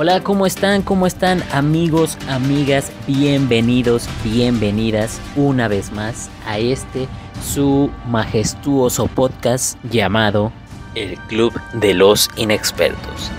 Hola, 0.00 0.22
¿cómo 0.22 0.46
están? 0.46 0.82
¿Cómo 0.82 1.08
están 1.08 1.42
amigos, 1.50 2.18
amigas? 2.28 2.92
Bienvenidos, 3.08 4.08
bienvenidas 4.22 5.20
una 5.34 5.66
vez 5.66 5.90
más 5.90 6.30
a 6.46 6.56
este 6.60 7.08
su 7.44 7.90
majestuoso 8.06 9.08
podcast 9.08 9.76
llamado 9.90 10.52
El 10.94 11.18
Club 11.26 11.52
de 11.72 11.94
los 11.94 12.30
Inexpertos. 12.36 13.32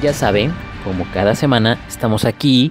Ya 0.00 0.12
saben, 0.12 0.54
como 0.84 1.10
cada 1.12 1.34
semana 1.34 1.76
estamos 1.88 2.24
aquí 2.24 2.70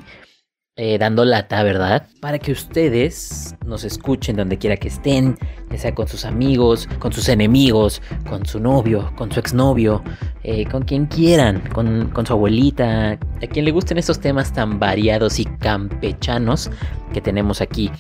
eh, 0.78 0.98
dando 0.98 1.26
lata, 1.26 1.62
¿verdad? 1.62 2.08
Para 2.26 2.39
que 2.39 2.52
ustedes 2.52 3.54
nos 3.68 3.84
escuchen 3.84 4.38
donde 4.38 4.58
quiera 4.58 4.77
que 4.77 4.88
estén, 4.88 5.38
ya 5.70 5.77
sea 5.77 5.94
con 5.94 6.08
sus 6.08 6.26
amigos, 6.26 6.90
con 6.98 7.13
sus 7.13 7.30
enemigos, 7.30 8.02
con 8.27 8.48
su 8.48 8.59
novio, 8.59 9.13
con 9.16 9.31
su 9.31 9.40
exnovio, 9.40 10.04
eh, 10.41 10.66
con 10.66 10.81
quien 10.86 11.05
quieran, 11.05 11.62
con, 11.72 12.09
con 12.09 12.26
su 12.26 12.34
abuelita, 12.34 13.12
a 13.12 13.48
quien 13.48 13.66
le 13.66 13.70
gusten 13.70 14.00
estos 14.00 14.20
temas 14.20 14.52
tan 14.52 14.80
variados 14.80 15.38
y 15.38 15.45
campechanos 15.45 16.72
que 17.14 17.22
tenemos 17.22 17.62
aquí 17.62 17.91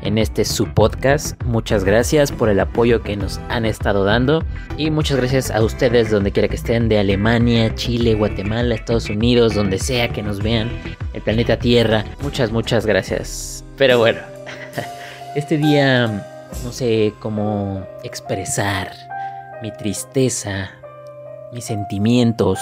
en 0.00 0.16
este 0.16 0.46
su 0.46 0.66
podcast. 0.72 1.38
Muchas 1.44 1.84
gracias 1.84 2.32
por 2.32 2.48
el 2.48 2.60
apoyo 2.60 3.02
que 3.02 3.18
nos 3.18 3.38
han 3.50 3.66
estado 3.66 4.04
dando 4.04 4.42
y 4.78 4.90
muchas 4.90 5.18
gracias 5.18 5.50
a 5.50 5.62
ustedes 5.62 6.10
donde 6.10 6.32
quiera 6.32 6.48
que 6.48 6.56
estén, 6.56 6.88
de 6.88 7.00
Alemania, 7.00 7.74
Chile, 7.74 8.14
Guatemala, 8.14 8.76
Estados 8.76 9.10
Unidos, 9.10 9.54
donde 9.54 9.78
sea 9.78 10.08
que 10.08 10.22
nos 10.22 10.42
vean, 10.42 10.70
el 11.12 11.20
planeta 11.20 11.58
Tierra. 11.58 12.02
Muchas, 12.22 12.50
muchas 12.50 12.86
gracias. 12.86 13.64
Pero 13.76 13.98
bueno, 13.98 14.20
este 15.34 15.56
día 15.56 16.06
no 16.62 16.72
sé 16.72 17.12
cómo 17.18 17.84
expresar 18.04 18.92
mi 19.62 19.72
tristeza, 19.72 20.70
mis 21.52 21.64
sentimientos, 21.64 22.60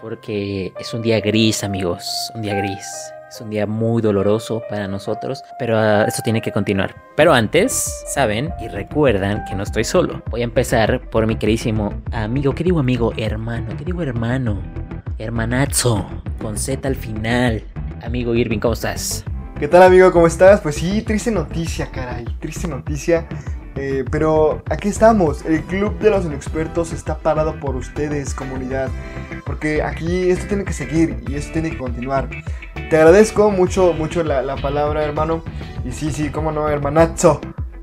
porque 0.00 0.72
es 0.78 0.94
un 0.94 1.02
día 1.02 1.20
gris, 1.20 1.64
amigos, 1.64 2.30
un 2.34 2.42
día 2.42 2.54
gris. 2.54 2.86
Es 3.28 3.40
un 3.40 3.48
día 3.48 3.66
muy 3.66 4.02
doloroso 4.02 4.62
para 4.68 4.86
nosotros, 4.86 5.42
pero 5.58 5.78
uh, 5.78 6.04
esto 6.06 6.20
tiene 6.22 6.42
que 6.42 6.52
continuar. 6.52 6.94
Pero 7.16 7.32
antes, 7.32 8.04
saben 8.06 8.52
y 8.60 8.68
recuerdan 8.68 9.46
que 9.46 9.54
no 9.54 9.62
estoy 9.62 9.84
solo. 9.84 10.22
Voy 10.28 10.42
a 10.42 10.44
empezar 10.44 11.00
por 11.08 11.26
mi 11.26 11.36
queridísimo 11.36 11.94
amigo. 12.12 12.54
¿Qué 12.54 12.62
digo 12.62 12.78
amigo? 12.78 13.14
Hermano. 13.16 13.74
¿Qué 13.78 13.86
digo 13.86 14.02
hermano? 14.02 14.60
Hermanazo. 15.16 16.06
Con 16.42 16.58
Z 16.58 16.86
al 16.86 16.96
final. 16.96 17.64
Amigo 18.04 18.34
Irving, 18.34 18.58
¿cómo 18.58 18.74
estás? 18.74 19.24
¿Qué 19.62 19.68
tal 19.68 19.84
amigo? 19.84 20.10
¿Cómo 20.10 20.26
estás? 20.26 20.60
Pues 20.60 20.74
sí, 20.74 21.02
triste 21.02 21.30
noticia, 21.30 21.88
caray. 21.92 22.24
Triste 22.40 22.66
noticia. 22.66 23.28
Eh, 23.76 24.04
pero 24.10 24.60
aquí 24.68 24.88
estamos, 24.88 25.44
el 25.44 25.62
Club 25.62 26.00
de 26.00 26.10
los 26.10 26.24
Inexpertos 26.24 26.92
está 26.92 27.18
parado 27.18 27.60
por 27.60 27.76
ustedes, 27.76 28.34
comunidad. 28.34 28.88
Porque 29.46 29.80
aquí 29.80 30.30
esto 30.30 30.48
tiene 30.48 30.64
que 30.64 30.72
seguir 30.72 31.22
y 31.28 31.36
esto 31.36 31.52
tiene 31.52 31.70
que 31.70 31.78
continuar. 31.78 32.28
Te 32.90 32.96
agradezco 32.96 33.52
mucho, 33.52 33.92
mucho 33.92 34.24
la, 34.24 34.42
la 34.42 34.56
palabra, 34.56 35.04
hermano. 35.04 35.44
Y 35.84 35.92
sí, 35.92 36.10
sí, 36.10 36.30
cómo 36.30 36.50
no, 36.50 36.68
hermanazo. 36.68 37.40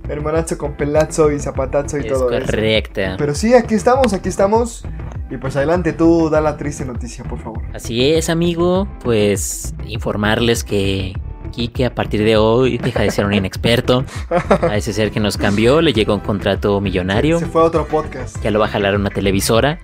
Hermanazo 0.09 0.57
con 0.57 0.75
pelazo 0.75 1.31
y 1.31 1.39
zapatazo 1.39 1.97
y 1.97 2.02
es 2.02 2.07
todo 2.07 2.27
correcto. 2.27 3.00
eso. 3.00 3.16
Pero 3.17 3.33
sí, 3.33 3.53
aquí 3.53 3.75
estamos, 3.75 4.11
aquí 4.11 4.27
estamos. 4.27 4.83
Y 5.31 5.38
pues 5.38 5.55
adelante, 5.55 5.94
tú 5.94 6.30
da 6.30 6.41
la 6.41 6.57
triste 6.57 6.83
noticia, 6.83 7.23
por 7.23 7.39
favor. 7.39 7.63
Así 7.73 8.11
es, 8.11 8.30
amigo. 8.30 8.85
Pues 9.02 9.73
informarles 9.88 10.66
que 10.66 11.13
Kike 11.59 11.85
a 11.88 11.93
partir 11.93 12.23
de 12.23 12.38
hoy 12.38 12.77
deja 12.77 13.02
de 13.03 13.11
ser 13.11 13.25
un 13.25 13.33
inexperto. 13.33 14.05
Parece 14.61 14.93
ser 14.93 15.11
que 15.11 15.19
nos 15.19 15.35
cambió, 15.35 15.81
le 15.81 15.91
llegó 15.91 16.13
un 16.13 16.21
contrato 16.21 16.79
millonario. 16.79 17.38
Se 17.38 17.47
fue 17.47 17.61
a 17.61 17.66
otro 17.66 17.85
podcast. 17.85 18.41
Ya 18.41 18.49
lo 18.49 18.59
va 18.59 18.67
a 18.67 18.69
jalar 18.69 18.95
una 18.95 19.09
televisora. 19.09 19.77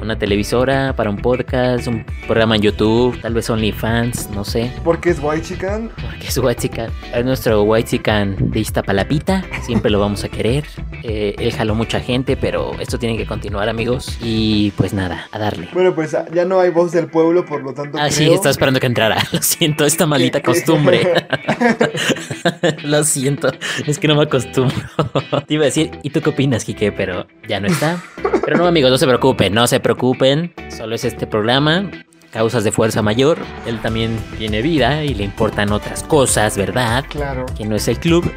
Una 0.00 0.18
televisora 0.18 0.94
para 0.96 1.10
un 1.10 1.16
podcast, 1.18 1.86
un 1.86 2.04
programa 2.26 2.56
en 2.56 2.62
YouTube, 2.62 3.18
tal 3.20 3.34
vez 3.34 3.48
OnlyFans, 3.50 4.30
no 4.30 4.44
sé. 4.44 4.72
Porque 4.84 5.10
es 5.10 5.18
White 5.22 5.42
Chicken. 5.42 5.90
Porque 6.00 6.26
es 6.28 6.38
White 6.38 6.60
Chican. 6.62 6.90
Es 7.14 7.24
nuestro 7.26 7.62
White 7.62 7.90
Chican 7.90 8.36
de 8.50 8.60
Iztapalapita. 8.60 9.44
Siempre 9.62 9.90
lo 9.90 10.00
vamos 10.00 10.24
a 10.24 10.28
querer. 10.30 10.64
Eh, 11.02 11.34
él 11.38 11.52
jaló 11.52 11.74
mucha 11.74 12.00
gente, 12.00 12.36
pero 12.38 12.72
esto 12.80 12.98
tiene 12.98 13.16
que 13.18 13.26
continuar, 13.26 13.68
amigos. 13.68 14.18
Y 14.22 14.70
pues 14.72 14.92
nada, 14.94 15.26
a 15.32 15.38
darle. 15.38 15.68
Bueno, 15.74 15.94
pues 15.94 16.16
ya 16.32 16.44
no 16.46 16.60
hay 16.60 16.70
voz 16.70 16.92
del 16.92 17.06
pueblo, 17.08 17.44
por 17.44 17.62
lo 17.62 17.72
tanto. 17.74 17.98
Ah, 18.00 18.10
sí, 18.10 18.24
creo 18.24 18.34
estaba 18.34 18.50
esperando 18.50 18.80
que 18.80 18.86
entrara. 18.86 19.18
Lo 19.32 19.42
siento, 19.42 19.84
esta 19.84 20.06
maldita 20.06 20.40
que- 20.40 20.52
que- 20.52 20.58
costumbre. 20.58 21.01
Lo 22.84 23.04
siento, 23.04 23.50
es 23.86 23.98
que 23.98 24.08
no 24.08 24.16
me 24.16 24.22
acostumbro. 24.22 24.76
Te 25.46 25.54
iba 25.54 25.62
a 25.62 25.66
decir, 25.66 25.90
¿y 26.02 26.10
tú 26.10 26.20
qué 26.20 26.30
opinas, 26.30 26.64
Kike? 26.64 26.92
Pero 26.92 27.26
ya 27.48 27.60
no 27.60 27.68
está. 27.68 28.02
Pero 28.44 28.56
no, 28.56 28.66
amigos, 28.66 28.90
no 28.90 28.98
se 28.98 29.06
preocupen, 29.06 29.54
no 29.54 29.66
se 29.66 29.80
preocupen. 29.80 30.52
Solo 30.68 30.94
es 30.94 31.04
este 31.04 31.26
programa. 31.26 31.90
Causas 32.30 32.64
de 32.64 32.72
fuerza 32.72 33.02
mayor. 33.02 33.38
Él 33.66 33.80
también 33.80 34.18
tiene 34.38 34.62
vida 34.62 35.04
y 35.04 35.14
le 35.14 35.24
importan 35.24 35.70
otras 35.72 36.02
cosas, 36.02 36.56
¿verdad? 36.56 37.04
Claro. 37.08 37.46
Que 37.56 37.66
no 37.66 37.76
es 37.76 37.88
el 37.88 37.98
club. 37.98 38.30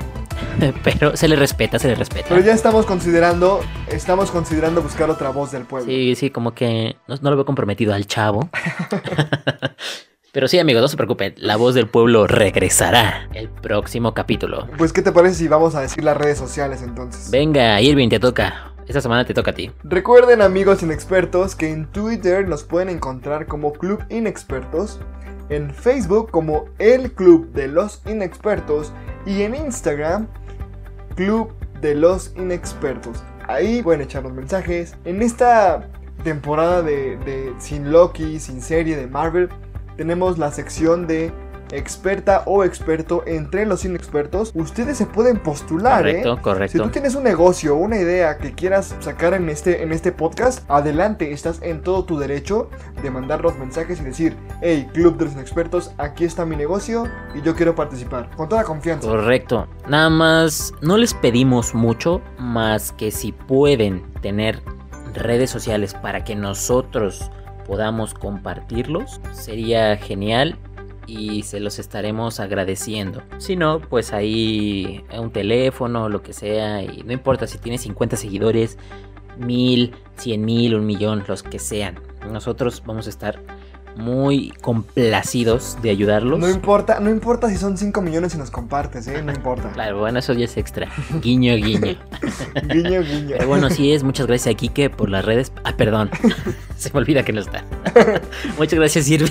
Pero 0.84 1.16
se 1.16 1.28
le 1.28 1.36
respeta, 1.36 1.80
se 1.80 1.88
le 1.88 1.96
respeta. 1.96 2.28
Pero 2.30 2.42
ya 2.42 2.54
estamos 2.54 2.86
considerando, 2.86 3.62
estamos 3.88 4.32
considerando 4.32 4.82
buscar 4.82 5.10
otra 5.10 5.30
voz 5.30 5.52
del 5.52 5.64
pueblo. 5.64 5.88
Sí, 5.88 6.16
sí, 6.16 6.30
como 6.30 6.54
que 6.54 6.98
no, 7.08 7.16
no 7.22 7.30
lo 7.30 7.38
veo 7.38 7.46
comprometido 7.46 7.94
al 7.94 8.06
chavo. 8.06 8.50
Pero 10.36 10.50
sí, 10.50 10.60
amigos, 10.60 10.82
no 10.82 10.90
se 10.90 10.98
preocupen. 10.98 11.34
La 11.38 11.56
voz 11.56 11.76
del 11.76 11.88
pueblo 11.88 12.28
regresará 12.28 13.30
el 13.34 13.48
próximo 13.48 14.14
capítulo. 14.14 14.68
Pues, 14.78 14.92
¿qué 14.92 15.02
te 15.02 15.14
parece 15.14 15.36
si 15.36 15.48
vamos 15.48 15.76
a 15.76 15.80
decir 15.80 16.04
las 16.04 16.18
redes 16.18 16.38
sociales 16.38 16.82
entonces? 16.82 17.32
Venga, 17.32 17.80
Irving, 17.80 18.10
te 18.10 18.20
toca. 18.20 18.74
Esta 18.86 19.00
semana 19.00 19.24
te 19.24 19.34
toca 19.34 19.52
a 19.52 19.54
ti. 19.54 19.72
Recuerden, 19.86 20.42
amigos 20.42 20.84
inexpertos, 20.84 21.56
que 21.56 21.72
en 21.72 21.86
Twitter 21.86 22.50
nos 22.50 22.64
pueden 22.64 22.90
encontrar 22.90 23.46
como 23.46 23.72
Club 23.72 24.04
Inexpertos, 24.10 25.00
en 25.48 25.74
Facebook 25.74 26.32
como 26.32 26.66
El 26.80 27.14
Club 27.14 27.54
de 27.54 27.70
los 27.70 28.02
Inexpertos 28.06 28.92
y 29.26 29.44
en 29.44 29.56
Instagram 29.56 30.28
Club 31.16 31.54
de 31.80 31.96
los 31.96 32.34
Inexpertos. 32.36 33.24
Ahí 33.48 33.82
pueden 33.82 34.02
echarnos 34.02 34.34
mensajes. 34.34 34.98
En 35.06 35.22
esta 35.22 35.88
temporada 36.26 36.82
de, 36.82 37.16
de 37.20 37.54
sin 37.58 37.94
Loki, 37.94 38.38
sin 38.42 38.62
serie 38.62 38.98
de 38.98 39.08
Marvel, 39.08 39.48
tenemos 39.98 40.38
la 40.38 40.52
sección 40.52 41.08
de 41.08 41.32
experta 41.72 42.44
o 42.46 42.64
experto 42.64 43.24
entre 43.26 43.66
los 43.66 43.86
inexpertos. 43.86 44.52
Ustedes 44.54 44.98
se 44.98 45.06
pueden 45.06 45.40
postular, 45.40 46.08
¿eh? 46.08 46.22
Correcto, 46.22 46.36
Si 46.38 46.42
correcto. 46.42 46.84
tú 46.84 46.90
tienes 46.90 47.16
un 47.16 47.24
negocio 47.24 47.76
o 47.76 47.80
una 47.80 47.98
idea 47.98 48.38
que 48.38 48.54
quieras 48.54 48.96
sacar 49.00 49.34
en 49.34 49.50
este, 49.50 49.84
en 49.84 49.92
este 49.92 50.12
podcast, 50.12 50.70
adelante, 50.70 51.32
estás 51.32 51.62
en 51.62 51.82
todo 51.82 52.06
tu 52.06 52.18
derecho 52.18 52.70
de 53.02 53.10
mandar 53.10 53.42
los 53.42 53.58
mensajes 53.58 54.00
y 54.00 54.04
decir, 54.04 54.38
hey, 54.62 54.88
Club 54.94 55.18
de 55.18 55.26
los 55.26 55.34
Inexpertos, 55.34 55.92
aquí 55.98 56.24
está 56.26 56.46
mi 56.46 56.56
negocio 56.56 57.08
y 57.34 57.42
yo 57.42 57.56
quiero 57.56 57.76
participar. 57.76 58.30
Con 58.36 58.48
toda 58.50 58.64
confianza. 58.64 59.08
Correcto. 59.08 59.68
Nada 59.88 60.10
más, 60.10 60.72
no 60.82 60.98
les 60.98 61.14
pedimos 61.14 61.74
mucho, 61.74 62.22
más 62.38 62.92
que 62.92 63.12
si 63.12 63.32
pueden 63.32 64.04
tener 64.22 64.62
redes 65.14 65.50
sociales 65.50 65.94
para 65.94 66.24
que 66.24 66.36
nosotros 66.36 67.32
podamos 67.66 68.14
compartirlos, 68.14 69.20
sería 69.34 69.98
genial 69.98 70.58
y 71.08 71.44
se 71.44 71.60
los 71.60 71.80
estaremos 71.80 72.40
agradeciendo. 72.40 73.22
Si 73.38 73.56
no, 73.56 73.80
pues 73.80 74.14
ahí 74.14 75.04
un 75.18 75.32
teléfono, 75.32 76.10
lo 76.10 76.22
que 76.22 76.34
sea, 76.34 76.84
y 76.84 77.04
no 77.04 77.14
importa 77.14 77.48
si 77.48 77.58
tienes 77.58 77.82
50 77.82 78.18
seguidores, 78.18 78.78
mil, 79.38 79.94
cien 80.16 80.46
mil, 80.46 80.76
un 80.76 80.86
millón, 80.86 81.24
los 81.28 81.44
que 81.44 81.60
sean. 81.60 82.00
Nosotros 82.32 82.82
vamos 82.86 83.08
a 83.08 83.10
estar 83.10 83.42
muy 83.98 84.54
complacidos 84.62 85.78
de 85.82 85.90
ayudarlos. 85.90 86.40
No 86.40 86.50
importa, 86.50 87.00
no 87.00 87.10
importa 87.10 87.50
si 87.50 87.58
son 87.58 87.78
5 87.78 88.02
millones 88.02 88.36
y 88.36 88.38
nos 88.38 88.52
compartes, 88.52 89.08
¿eh? 89.08 89.22
No 89.22 89.32
importa. 89.36 89.70
Claro, 89.72 90.00
bueno, 90.00 90.20
eso 90.20 90.34
ya 90.34 90.46
es 90.46 90.58
extra. 90.58 90.88
Guiño, 91.22 91.56
guiño. 91.56 91.96
Guiño, 92.70 93.02
guiño. 93.02 93.36
Pero 93.38 93.48
bueno, 93.48 93.70
sí 93.70 93.94
es. 93.94 94.04
Muchas 94.04 94.28
gracias 94.28 94.54
a 94.54 94.58
Kike 94.58 94.90
por 94.90 95.10
las 95.10 95.26
redes. 95.26 95.52
Ah, 95.64 95.74
perdón. 95.76 96.10
Se 96.78 96.92
me 96.92 97.00
olvida 97.00 97.24
que 97.24 97.34
no 97.34 97.42
está. 97.42 97.64
Muchas 98.58 98.78
gracias, 98.80 99.10
Irving. 99.10 99.30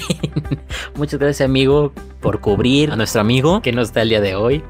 Muchas 0.96 1.20
gracias, 1.20 1.46
amigo, 1.46 1.92
por 2.20 2.40
cubrir 2.40 2.90
a 2.90 2.96
nuestro 2.96 3.20
amigo 3.20 3.60
que 3.60 3.72
no 3.72 3.82
está 3.82 4.02
el 4.02 4.08
día 4.08 4.20
de 4.20 4.34
hoy. 4.34 4.64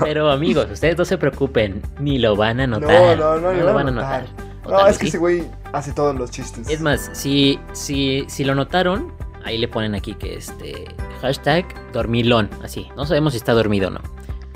Pero 0.00 0.30
amigos, 0.30 0.68
ustedes 0.72 0.96
no 0.96 1.04
se 1.04 1.18
preocupen. 1.18 1.82
Ni 2.00 2.18
lo 2.18 2.34
van 2.34 2.60
a 2.60 2.66
notar. 2.66 3.16
No, 3.18 3.36
no, 3.36 3.40
no, 3.40 3.52
ni 3.52 3.60
lo 3.60 3.74
van 3.74 3.88
a 3.88 3.90
notar. 3.90 4.47
No, 4.68 4.86
es 4.86 4.98
que 4.98 5.04
sí. 5.04 5.08
ese 5.08 5.18
güey 5.18 5.44
hace 5.72 5.92
todos 5.92 6.14
los 6.16 6.30
chistes. 6.30 6.68
Es 6.68 6.80
más, 6.80 7.10
si, 7.12 7.58
si, 7.72 8.24
si 8.28 8.44
lo 8.44 8.54
notaron, 8.54 9.12
ahí 9.44 9.58
le 9.58 9.68
ponen 9.68 9.94
aquí 9.94 10.14
que 10.14 10.36
este 10.36 10.86
hashtag 11.22 11.64
dormilón, 11.92 12.50
así. 12.62 12.88
No 12.96 13.06
sabemos 13.06 13.32
si 13.32 13.38
está 13.38 13.52
dormido 13.52 13.88
o 13.88 13.90
no. 13.90 14.00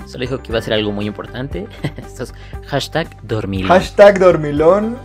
Solo 0.05 0.21
dijo 0.21 0.39
que 0.41 0.51
iba 0.51 0.59
a 0.59 0.61
ser 0.61 0.73
algo 0.73 0.91
muy 0.91 1.05
importante. 1.05 1.67
Esto 1.97 2.23
es 2.23 2.33
hashtag 2.67 3.21
dormilón. 3.23 3.69
Hashtag 3.69 4.19
dormilón. 4.19 4.97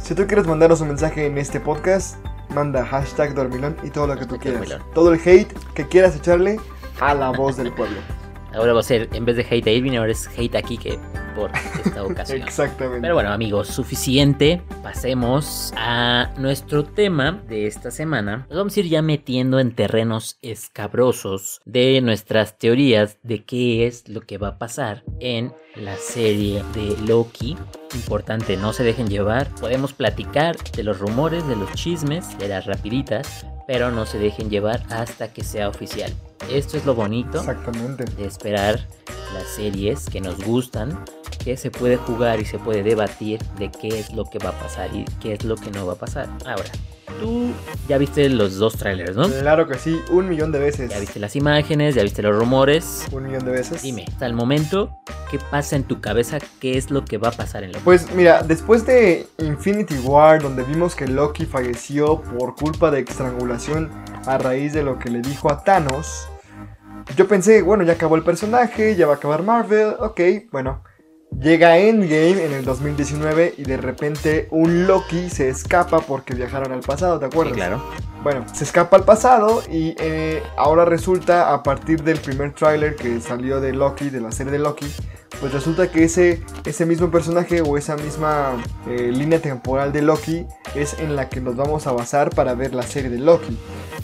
Si 0.00 0.14
tú 0.14 0.26
quieres 0.26 0.46
mandarnos 0.46 0.80
un 0.80 0.88
mensaje 0.88 1.26
en 1.26 1.36
este 1.38 1.60
podcast, 1.60 2.16
manda 2.54 2.84
hashtag 2.84 3.34
dormilón 3.34 3.76
y 3.82 3.90
todo 3.90 4.06
lo 4.06 4.16
que 4.16 4.26
tú 4.26 4.38
quieras. 4.38 4.60
dormilón. 4.60 4.82
Todo 4.94 5.12
el 5.12 5.20
hate 5.20 5.52
que 5.74 5.86
quieras 5.86 6.16
echarle 6.16 6.58
a 7.00 7.14
la 7.14 7.30
voz 7.30 7.56
del 7.56 7.72
pueblo. 7.72 7.98
Ahora 8.54 8.72
va 8.72 8.80
a 8.80 8.82
ser, 8.82 9.08
en 9.12 9.24
vez 9.24 9.36
de 9.36 9.46
hate 9.48 9.66
a 9.68 9.70
Irving, 9.70 9.96
ahora 9.96 10.10
es 10.10 10.28
hate 10.36 10.56
aquí 10.56 10.76
que 10.76 10.98
por 11.34 11.50
esta 11.84 12.02
ocasión. 12.04 12.42
Exactamente. 12.42 13.02
Pero 13.02 13.14
bueno, 13.14 13.30
amigos, 13.30 13.68
suficiente. 13.68 14.62
Pasemos 14.82 15.72
a 15.76 16.30
nuestro 16.38 16.84
tema 16.84 17.42
de 17.48 17.66
esta 17.66 17.90
semana. 17.90 18.46
Nos 18.48 18.58
vamos 18.58 18.76
a 18.76 18.80
ir 18.80 18.86
ya 18.88 19.02
metiendo 19.02 19.58
en 19.60 19.74
terrenos 19.74 20.38
escabrosos 20.42 21.60
de 21.64 22.00
nuestras 22.00 22.58
teorías 22.58 23.18
de 23.22 23.44
qué 23.44 23.86
es 23.86 24.08
lo 24.08 24.22
que 24.22 24.38
va 24.38 24.48
a 24.48 24.58
pasar 24.58 25.04
en 25.20 25.52
la 25.76 25.96
serie 25.96 26.62
de 26.74 26.96
Loki. 27.06 27.56
Importante, 27.94 28.56
no 28.56 28.72
se 28.72 28.84
dejen 28.84 29.08
llevar. 29.08 29.48
Podemos 29.60 29.92
platicar 29.92 30.56
de 30.56 30.82
los 30.82 30.98
rumores, 30.98 31.46
de 31.48 31.56
los 31.56 31.72
chismes, 31.74 32.38
de 32.38 32.48
las 32.48 32.66
rapiditas, 32.66 33.46
pero 33.66 33.90
no 33.90 34.06
se 34.06 34.18
dejen 34.18 34.50
llevar 34.50 34.82
hasta 34.90 35.32
que 35.32 35.44
sea 35.44 35.68
oficial. 35.68 36.12
Esto 36.48 36.76
es 36.76 36.86
lo 36.86 36.94
bonito 36.94 37.38
Exactamente. 37.38 38.04
de 38.04 38.26
esperar 38.26 38.86
las 39.34 39.46
series 39.54 40.06
que 40.06 40.20
nos 40.20 40.42
gustan, 40.44 40.98
que 41.44 41.56
se 41.56 41.70
puede 41.70 41.96
jugar 41.96 42.40
y 42.40 42.44
se 42.44 42.58
puede 42.58 42.82
debatir 42.82 43.40
de 43.58 43.70
qué 43.70 43.88
es 43.88 44.12
lo 44.12 44.24
que 44.24 44.38
va 44.38 44.50
a 44.50 44.58
pasar 44.58 44.94
y 44.94 45.04
qué 45.20 45.34
es 45.34 45.44
lo 45.44 45.56
que 45.56 45.70
no 45.70 45.86
va 45.86 45.92
a 45.92 45.96
pasar. 45.96 46.28
Ahora, 46.44 46.70
tú 47.20 47.50
ya 47.88 47.98
viste 47.98 48.28
los 48.28 48.56
dos 48.56 48.76
trailers, 48.76 49.14
¿no? 49.16 49.28
Claro 49.28 49.68
que 49.68 49.78
sí, 49.78 50.00
un 50.10 50.28
millón 50.28 50.50
de 50.50 50.58
veces. 50.58 50.90
Ya 50.90 50.98
viste 50.98 51.20
las 51.20 51.36
imágenes, 51.36 51.94
ya 51.94 52.02
viste 52.02 52.22
los 52.22 52.36
rumores. 52.36 53.06
Un 53.12 53.24
millón 53.24 53.44
de 53.44 53.52
veces. 53.52 53.82
Dime, 53.82 54.04
hasta 54.08 54.26
el 54.26 54.32
momento, 54.32 54.90
¿qué 55.30 55.38
pasa 55.38 55.76
en 55.76 55.84
tu 55.84 56.00
cabeza? 56.00 56.38
¿Qué 56.60 56.76
es 56.76 56.90
lo 56.90 57.04
que 57.04 57.18
va 57.18 57.28
a 57.28 57.32
pasar 57.32 57.62
en 57.62 57.72
Loki? 57.72 57.84
Pues 57.84 58.12
mira, 58.14 58.42
después 58.42 58.84
de 58.84 59.26
Infinity 59.38 59.94
War, 59.98 60.42
donde 60.42 60.64
vimos 60.64 60.96
que 60.96 61.06
Loki 61.06 61.46
falleció 61.46 62.20
por 62.20 62.56
culpa 62.56 62.90
de 62.90 63.00
estrangulación 63.00 63.90
a 64.26 64.38
raíz 64.38 64.72
de 64.72 64.82
lo 64.82 64.98
que 64.98 65.10
le 65.10 65.20
dijo 65.20 65.50
a 65.50 65.62
Thanos, 65.62 66.28
yo 67.16 67.26
pensé, 67.26 67.62
bueno, 67.62 67.84
ya 67.84 67.94
acabó 67.94 68.16
el 68.16 68.22
personaje, 68.22 68.94
ya 68.96 69.06
va 69.06 69.14
a 69.14 69.16
acabar 69.16 69.42
Marvel, 69.42 69.94
ok, 69.98 70.20
bueno. 70.52 70.82
Llega 71.38 71.78
Endgame 71.78 72.44
en 72.44 72.52
el 72.52 72.64
2019 72.64 73.54
y 73.56 73.62
de 73.62 73.76
repente 73.76 74.48
un 74.50 74.86
Loki 74.88 75.30
se 75.30 75.48
escapa 75.48 76.00
porque 76.00 76.34
viajaron 76.34 76.72
al 76.72 76.80
pasado, 76.80 77.20
¿te 77.20 77.26
acuerdas? 77.26 77.54
Sí, 77.54 77.60
claro. 77.60 77.82
Bueno, 78.24 78.44
se 78.52 78.64
escapa 78.64 78.96
al 78.96 79.04
pasado 79.04 79.62
y 79.70 79.94
eh, 79.98 80.42
ahora 80.56 80.84
resulta 80.84 81.54
a 81.54 81.62
partir 81.62 82.02
del 82.02 82.18
primer 82.18 82.52
tráiler 82.52 82.96
que 82.96 83.20
salió 83.20 83.60
de 83.60 83.72
Loki, 83.72 84.10
de 84.10 84.20
la 84.20 84.32
serie 84.32 84.52
de 84.52 84.58
Loki, 84.58 84.92
pues 85.40 85.52
resulta 85.52 85.90
que 85.90 86.04
ese, 86.04 86.42
ese 86.64 86.84
mismo 86.84 87.10
personaje 87.10 87.62
o 87.62 87.78
esa 87.78 87.96
misma 87.96 88.62
eh, 88.88 89.10
línea 89.12 89.40
temporal 89.40 89.92
de 89.92 90.02
Loki 90.02 90.46
es 90.74 90.98
en 90.98 91.16
la 91.16 91.28
que 91.28 91.40
nos 91.40 91.56
vamos 91.56 91.86
a 91.86 91.92
basar 91.92 92.30
para 92.30 92.54
ver 92.54 92.74
la 92.74 92.82
serie 92.82 93.08
de 93.08 93.18
Loki. 93.18 93.56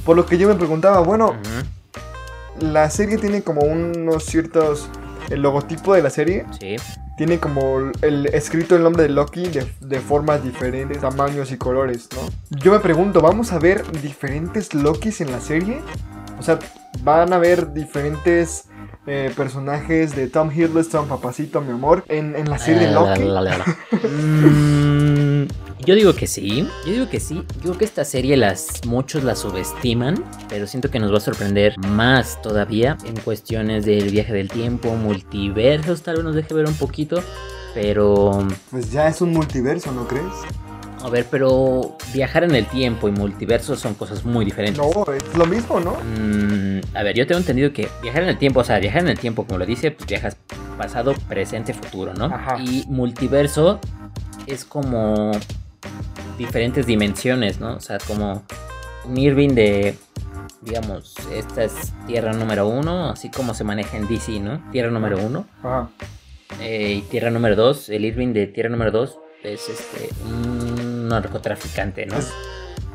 Por 0.06 0.16
lo 0.16 0.24
que 0.24 0.38
yo 0.38 0.48
me 0.48 0.54
preguntaba, 0.54 1.00
bueno, 1.00 1.34
la 2.60 2.88
serie 2.90 3.18
tiene 3.18 3.42
como 3.42 3.60
unos 3.62 4.24
ciertos... 4.24 4.88
El 5.28 5.42
logotipo 5.42 5.92
de 5.92 6.02
la 6.02 6.10
serie 6.10 6.44
Sí. 6.60 6.76
tiene 7.18 7.40
como 7.40 7.90
el 8.00 8.26
escrito 8.26 8.76
el 8.76 8.84
nombre 8.84 9.02
de 9.02 9.08
Loki 9.08 9.48
de, 9.48 9.66
de 9.80 9.98
formas 10.00 10.44
diferentes, 10.44 11.00
tamaños 11.00 11.50
y 11.50 11.56
colores, 11.56 12.08
¿no? 12.14 12.20
Yo 12.60 12.70
me 12.70 12.78
pregunto, 12.78 13.20
¿vamos 13.20 13.50
a 13.52 13.58
ver 13.58 13.82
diferentes 14.00 14.72
Lokis 14.72 15.20
en 15.22 15.32
la 15.32 15.40
serie? 15.40 15.80
O 16.38 16.42
sea, 16.44 16.60
¿van 17.02 17.32
a 17.32 17.38
ver 17.38 17.72
diferentes 17.72 18.66
eh, 19.08 19.32
personajes 19.36 20.14
de 20.14 20.28
Tom 20.28 20.52
Hiddleston, 20.52 21.08
papacito, 21.08 21.60
mi 21.60 21.72
amor, 21.72 22.04
en, 22.06 22.36
en 22.36 22.48
la 22.48 22.58
serie 22.58 22.86
de 22.86 22.92
Loki? 22.92 23.22
Mm, 25.44 25.84
yo 25.84 25.94
digo 25.94 26.14
que 26.14 26.26
sí. 26.26 26.66
Yo 26.86 26.92
digo 26.92 27.08
que 27.08 27.20
sí. 27.20 27.34
Yo 27.56 27.60
creo 27.60 27.78
que 27.78 27.84
esta 27.84 28.04
serie 28.04 28.36
las 28.36 28.84
muchos 28.86 29.24
la 29.24 29.34
subestiman, 29.36 30.22
pero 30.48 30.66
siento 30.66 30.90
que 30.90 30.98
nos 30.98 31.12
va 31.12 31.18
a 31.18 31.20
sorprender 31.20 31.78
más 31.78 32.40
todavía 32.42 32.96
en 33.04 33.16
cuestiones 33.20 33.84
del 33.84 34.10
viaje 34.10 34.32
del 34.32 34.48
tiempo, 34.48 34.94
multiversos, 34.96 36.02
tal 36.02 36.16
vez 36.16 36.24
nos 36.24 36.34
deje 36.34 36.54
ver 36.54 36.66
un 36.66 36.74
poquito, 36.74 37.22
pero 37.74 38.46
Pues 38.70 38.90
ya 38.90 39.08
es 39.08 39.20
un 39.20 39.32
multiverso, 39.32 39.92
¿no 39.92 40.06
crees? 40.06 40.24
a 41.02 41.10
ver, 41.10 41.26
pero 41.30 41.96
viajar 42.12 42.42
en 42.42 42.54
el 42.54 42.66
tiempo 42.66 43.06
y 43.06 43.12
multiversos 43.12 43.78
son 43.78 43.94
cosas 43.94 44.24
muy 44.24 44.44
diferentes. 44.44 44.82
No, 44.82 45.04
es 45.12 45.36
lo 45.36 45.46
mismo, 45.46 45.78
¿no? 45.78 45.92
Mm, 45.92 46.80
a 46.96 47.02
ver, 47.04 47.14
yo 47.14 47.26
tengo 47.26 47.38
entendido 47.38 47.72
que 47.72 47.88
viajar 48.02 48.24
en 48.24 48.30
el 48.30 48.38
tiempo, 48.38 48.60
o 48.60 48.64
sea, 48.64 48.80
viajar 48.80 49.02
en 49.02 49.08
el 49.08 49.18
tiempo, 49.18 49.44
como 49.46 49.58
lo 49.58 49.66
dice, 49.66 49.92
pues 49.92 50.08
viajas 50.08 50.36
pasado, 50.76 51.14
presente, 51.28 51.74
futuro, 51.74 52.12
¿no? 52.14 52.24
Ajá. 52.24 52.58
Y 52.60 52.84
multiverso 52.88 53.78
es 54.46 54.64
como 54.64 55.32
diferentes 56.38 56.86
dimensiones, 56.86 57.60
¿no? 57.60 57.76
O 57.76 57.80
sea, 57.80 57.98
como 57.98 58.44
un 59.04 59.16
Irving 59.16 59.50
de, 59.50 59.96
digamos, 60.62 61.14
esta 61.32 61.64
es 61.64 61.92
tierra 62.06 62.32
número 62.32 62.68
uno, 62.68 63.10
así 63.10 63.30
como 63.30 63.54
se 63.54 63.64
maneja 63.64 63.96
en 63.96 64.08
DC, 64.08 64.40
¿no? 64.40 64.62
Tierra 64.70 64.90
número 64.90 65.18
uno. 65.18 65.46
Ajá. 65.62 65.88
eh, 66.60 66.94
y 66.98 67.02
tierra 67.02 67.30
número 67.30 67.56
dos, 67.56 67.88
el 67.88 68.04
Irving 68.04 68.32
de 68.32 68.46
tierra 68.46 68.70
número 68.70 68.90
dos 68.90 69.18
es 69.42 69.68
este, 69.68 70.08
un 70.24 71.08
narcotraficante, 71.08 72.06
¿no? 72.06 72.16
Es, 72.18 72.32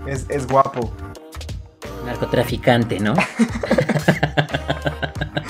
es, 0.07 0.25
es 0.29 0.47
guapo. 0.47 0.91
Narcotraficante, 2.05 2.99
¿no? 2.99 3.13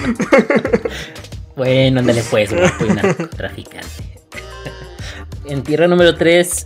bueno, 1.55 1.99
ándale 1.99 2.23
pues, 2.29 2.53
guapo 2.53 2.85
y 2.85 2.89
narcotraficante. 2.89 4.20
En 5.45 5.63
tierra 5.63 5.87
número 5.87 6.15
3, 6.15 6.63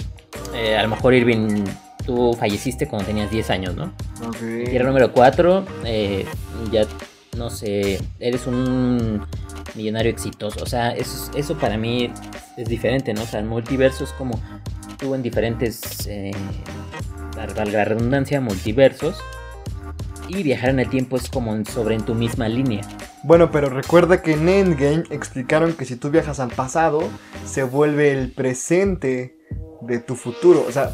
a 0.78 0.84
lo 0.84 0.90
mejor 0.90 1.14
Irving, 1.14 1.64
tú 2.06 2.34
falleciste 2.34 2.88
cuando 2.88 3.08
tenías 3.08 3.32
10 3.32 3.50
años, 3.50 3.76
¿no? 3.76 3.94
Ok. 4.28 4.42
En 4.42 4.70
tierra 4.70 4.88
número 4.88 5.12
4, 5.12 5.66
ya, 6.72 6.86
no 7.38 7.50
sé, 7.50 8.00
eres 8.20 8.48
un 8.48 9.26
millonario 9.76 10.12
exitoso. 10.12 10.64
O 10.64 10.66
sea, 10.66 10.92
eso, 10.92 11.32
eso 11.36 11.58
para 11.58 11.78
mí 11.78 12.12
es 12.58 12.68
diferente, 12.68 13.14
¿no? 13.14 13.24
O 13.24 13.26
sea, 13.26 13.40
el 13.40 13.46
multiverso 13.46 14.04
es 14.04 14.12
como 14.14 14.40
tú 14.98 15.16
en 15.16 15.22
diferentes, 15.22 16.08
eh, 16.08 16.32
valga 17.36 17.66
la 17.66 17.86
redundancia, 17.86 18.42
multiversos. 18.42 19.18
Y 20.28 20.42
viajar 20.42 20.72
en 20.72 20.80
el 20.80 20.90
tiempo 20.90 21.18
es 21.18 21.30
como 21.30 21.64
sobre 21.66 21.96
en 21.96 22.04
tu 22.04 22.16
misma 22.16 22.50
línea. 22.50 22.82
Bueno, 23.26 23.50
pero 23.50 23.70
recuerda 23.70 24.22
que 24.22 24.34
en 24.34 24.48
Endgame 24.48 25.04
explicaron 25.10 25.74
que 25.74 25.86
si 25.86 25.96
tú 25.96 26.12
viajas 26.12 26.40
al 26.40 26.52
pasado, 26.52 27.02
se 27.44 27.64
vuelve 27.64 28.12
el 28.12 28.32
presente 28.32 29.36
de 29.82 29.98
tu 29.98 30.16
futuro. 30.16 30.64
O 30.68 30.72
sea, 30.72 30.92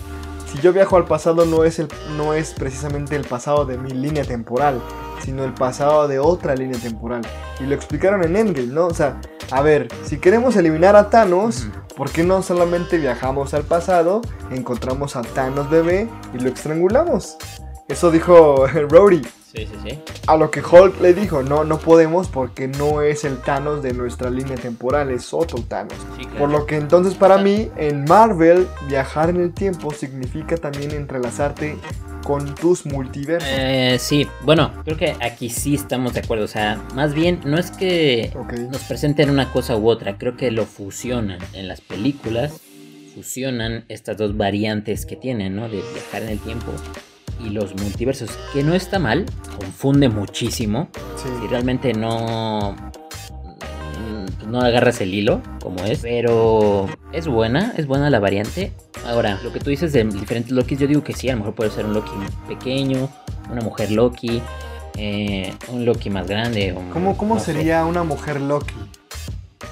si 0.50 0.58
yo 0.62 0.72
viajo 0.72 0.96
al 0.96 1.04
pasado 1.04 1.46
no 1.46 1.66
es, 1.66 1.80
el, 1.80 1.90
no 2.16 2.34
es 2.34 2.54
precisamente 2.54 3.18
el 3.18 3.26
pasado 3.26 3.66
de 3.66 3.78
mi 3.78 3.92
línea 3.92 4.24
temporal, 4.24 4.82
sino 5.22 5.44
el 5.44 5.54
pasado 5.54 6.08
de 6.08 6.20
otra 6.20 6.56
línea 6.56 6.80
temporal. 6.80 7.22
Y 7.60 7.66
lo 7.66 7.76
explicaron 7.76 8.24
en 8.24 8.38
Endgame, 8.38 8.68
¿no? 8.68 8.88
O 8.88 8.94
sea, 8.94 9.20
a 9.52 9.62
ver, 9.62 9.90
si 10.06 10.18
queremos 10.18 10.56
eliminar 10.56 10.96
a 10.96 11.10
Thanos. 11.10 11.68
¿por 11.98 12.10
qué 12.10 12.24
no 12.24 12.42
solamente 12.42 12.98
viajamos 12.98 13.54
al 13.54 13.64
pasado, 13.64 14.22
encontramos 14.50 15.18
a 15.18 15.22
Thanos 15.22 15.70
bebé 15.70 16.10
y 16.34 16.40
lo 16.40 16.50
estrangulamos? 16.50 17.36
Eso 17.90 18.10
dijo 18.10 18.66
Rhodey. 18.90 19.22
Sí, 19.54 19.66
sí, 19.66 19.76
sí. 19.84 20.00
A 20.28 20.38
lo 20.38 20.50
que 20.50 20.62
Hulk 20.62 21.02
le 21.02 21.14
dijo, 21.14 21.44
no, 21.44 21.66
no 21.66 21.78
podemos 21.78 22.30
porque 22.30 22.70
no 22.70 23.02
es 23.02 23.26
el 23.26 23.38
Thanos 23.42 23.84
de 23.84 23.94
nuestra 23.94 24.30
línea 24.30 24.56
temporal, 24.56 25.12
es 25.12 25.34
otro 25.34 25.62
Thanos. 25.62 25.98
Sí, 26.18 26.24
claro. 26.24 26.40
Por 26.40 26.50
lo 26.50 26.66
que 26.66 26.78
entonces 26.78 27.16
para 27.16 27.38
mí, 27.38 27.70
en 27.76 28.06
Marvel, 28.06 28.68
viajar 28.88 29.30
en 29.30 29.42
el 29.42 29.54
tiempo 29.54 29.92
significa 29.92 30.56
también 30.56 30.92
entrelazarte 30.92 31.78
con 32.24 32.56
tus 32.56 32.86
multiversos. 32.86 33.50
Eh, 33.52 33.98
sí, 34.00 34.26
bueno, 34.44 34.72
creo 34.86 34.96
que 34.96 35.16
aquí 35.20 35.50
sí 35.50 35.76
estamos 35.76 36.14
de 36.14 36.22
acuerdo. 36.22 36.46
O 36.46 36.48
sea, 36.48 36.82
más 36.96 37.14
bien 37.14 37.42
no 37.44 37.58
es 37.58 37.72
que 37.72 38.32
nos 38.72 38.84
presenten 38.84 39.30
una 39.30 39.52
cosa 39.52 39.76
u 39.76 39.90
otra, 39.90 40.18
creo 40.18 40.38
que 40.38 40.50
lo 40.52 40.66
fusionan 40.66 41.40
en 41.52 41.68
las 41.68 41.82
películas, 41.82 42.62
fusionan 43.14 43.84
estas 43.90 44.16
dos 44.16 44.38
variantes 44.38 45.06
que 45.06 45.18
tienen, 45.18 45.58
¿no? 45.58 45.68
De 45.68 45.82
viajar 45.94 46.24
en 46.24 46.30
el 46.30 46.40
tiempo 46.40 46.72
y 47.46 47.50
los 47.50 47.76
multiversos, 47.76 48.30
que 48.54 48.64
no 48.64 48.74
está 48.74 49.00
mal, 49.00 49.26
confunde 49.60 50.10
muchísimo. 50.10 50.90
Sí. 51.16 51.30
Si 51.42 51.48
realmente 51.48 51.94
no 51.94 52.76
no 54.48 54.60
agarras 54.60 55.00
el 55.00 55.14
hilo 55.14 55.42
como 55.62 55.82
es, 55.86 56.00
pero 56.00 56.88
es 57.14 57.26
buena, 57.28 57.74
es 57.78 57.88
buena 57.88 58.10
la 58.10 58.20
variante. 58.20 58.74
Ahora, 59.08 59.40
lo 59.44 59.54
que 59.54 59.60
tú 59.62 59.70
dices 59.70 59.94
de 59.94 60.04
diferentes 60.04 60.52
Lokis, 60.52 60.78
yo 60.80 60.88
digo 60.88 61.04
que 61.06 61.14
sí, 61.14 61.30
a 61.30 61.34
lo 61.34 61.40
mejor 61.40 61.56
puede 61.56 61.72
ser 61.72 61.86
un 61.86 61.94
Loki 61.94 62.12
pequeño, 62.50 63.08
una 63.50 63.62
mujer 63.62 63.92
Loki, 63.92 64.42
eh, 64.98 65.54
un 65.70 65.86
Loki 65.86 66.10
más 66.10 66.28
grande. 66.28 66.74
un- 66.74 66.90
¿Cómo, 66.90 67.16
cómo 67.18 67.36
no 67.36 67.40
sé. 67.40 67.54
sería 67.54 67.86
una 67.86 68.04
mujer 68.04 68.42
Loki? 68.42 68.74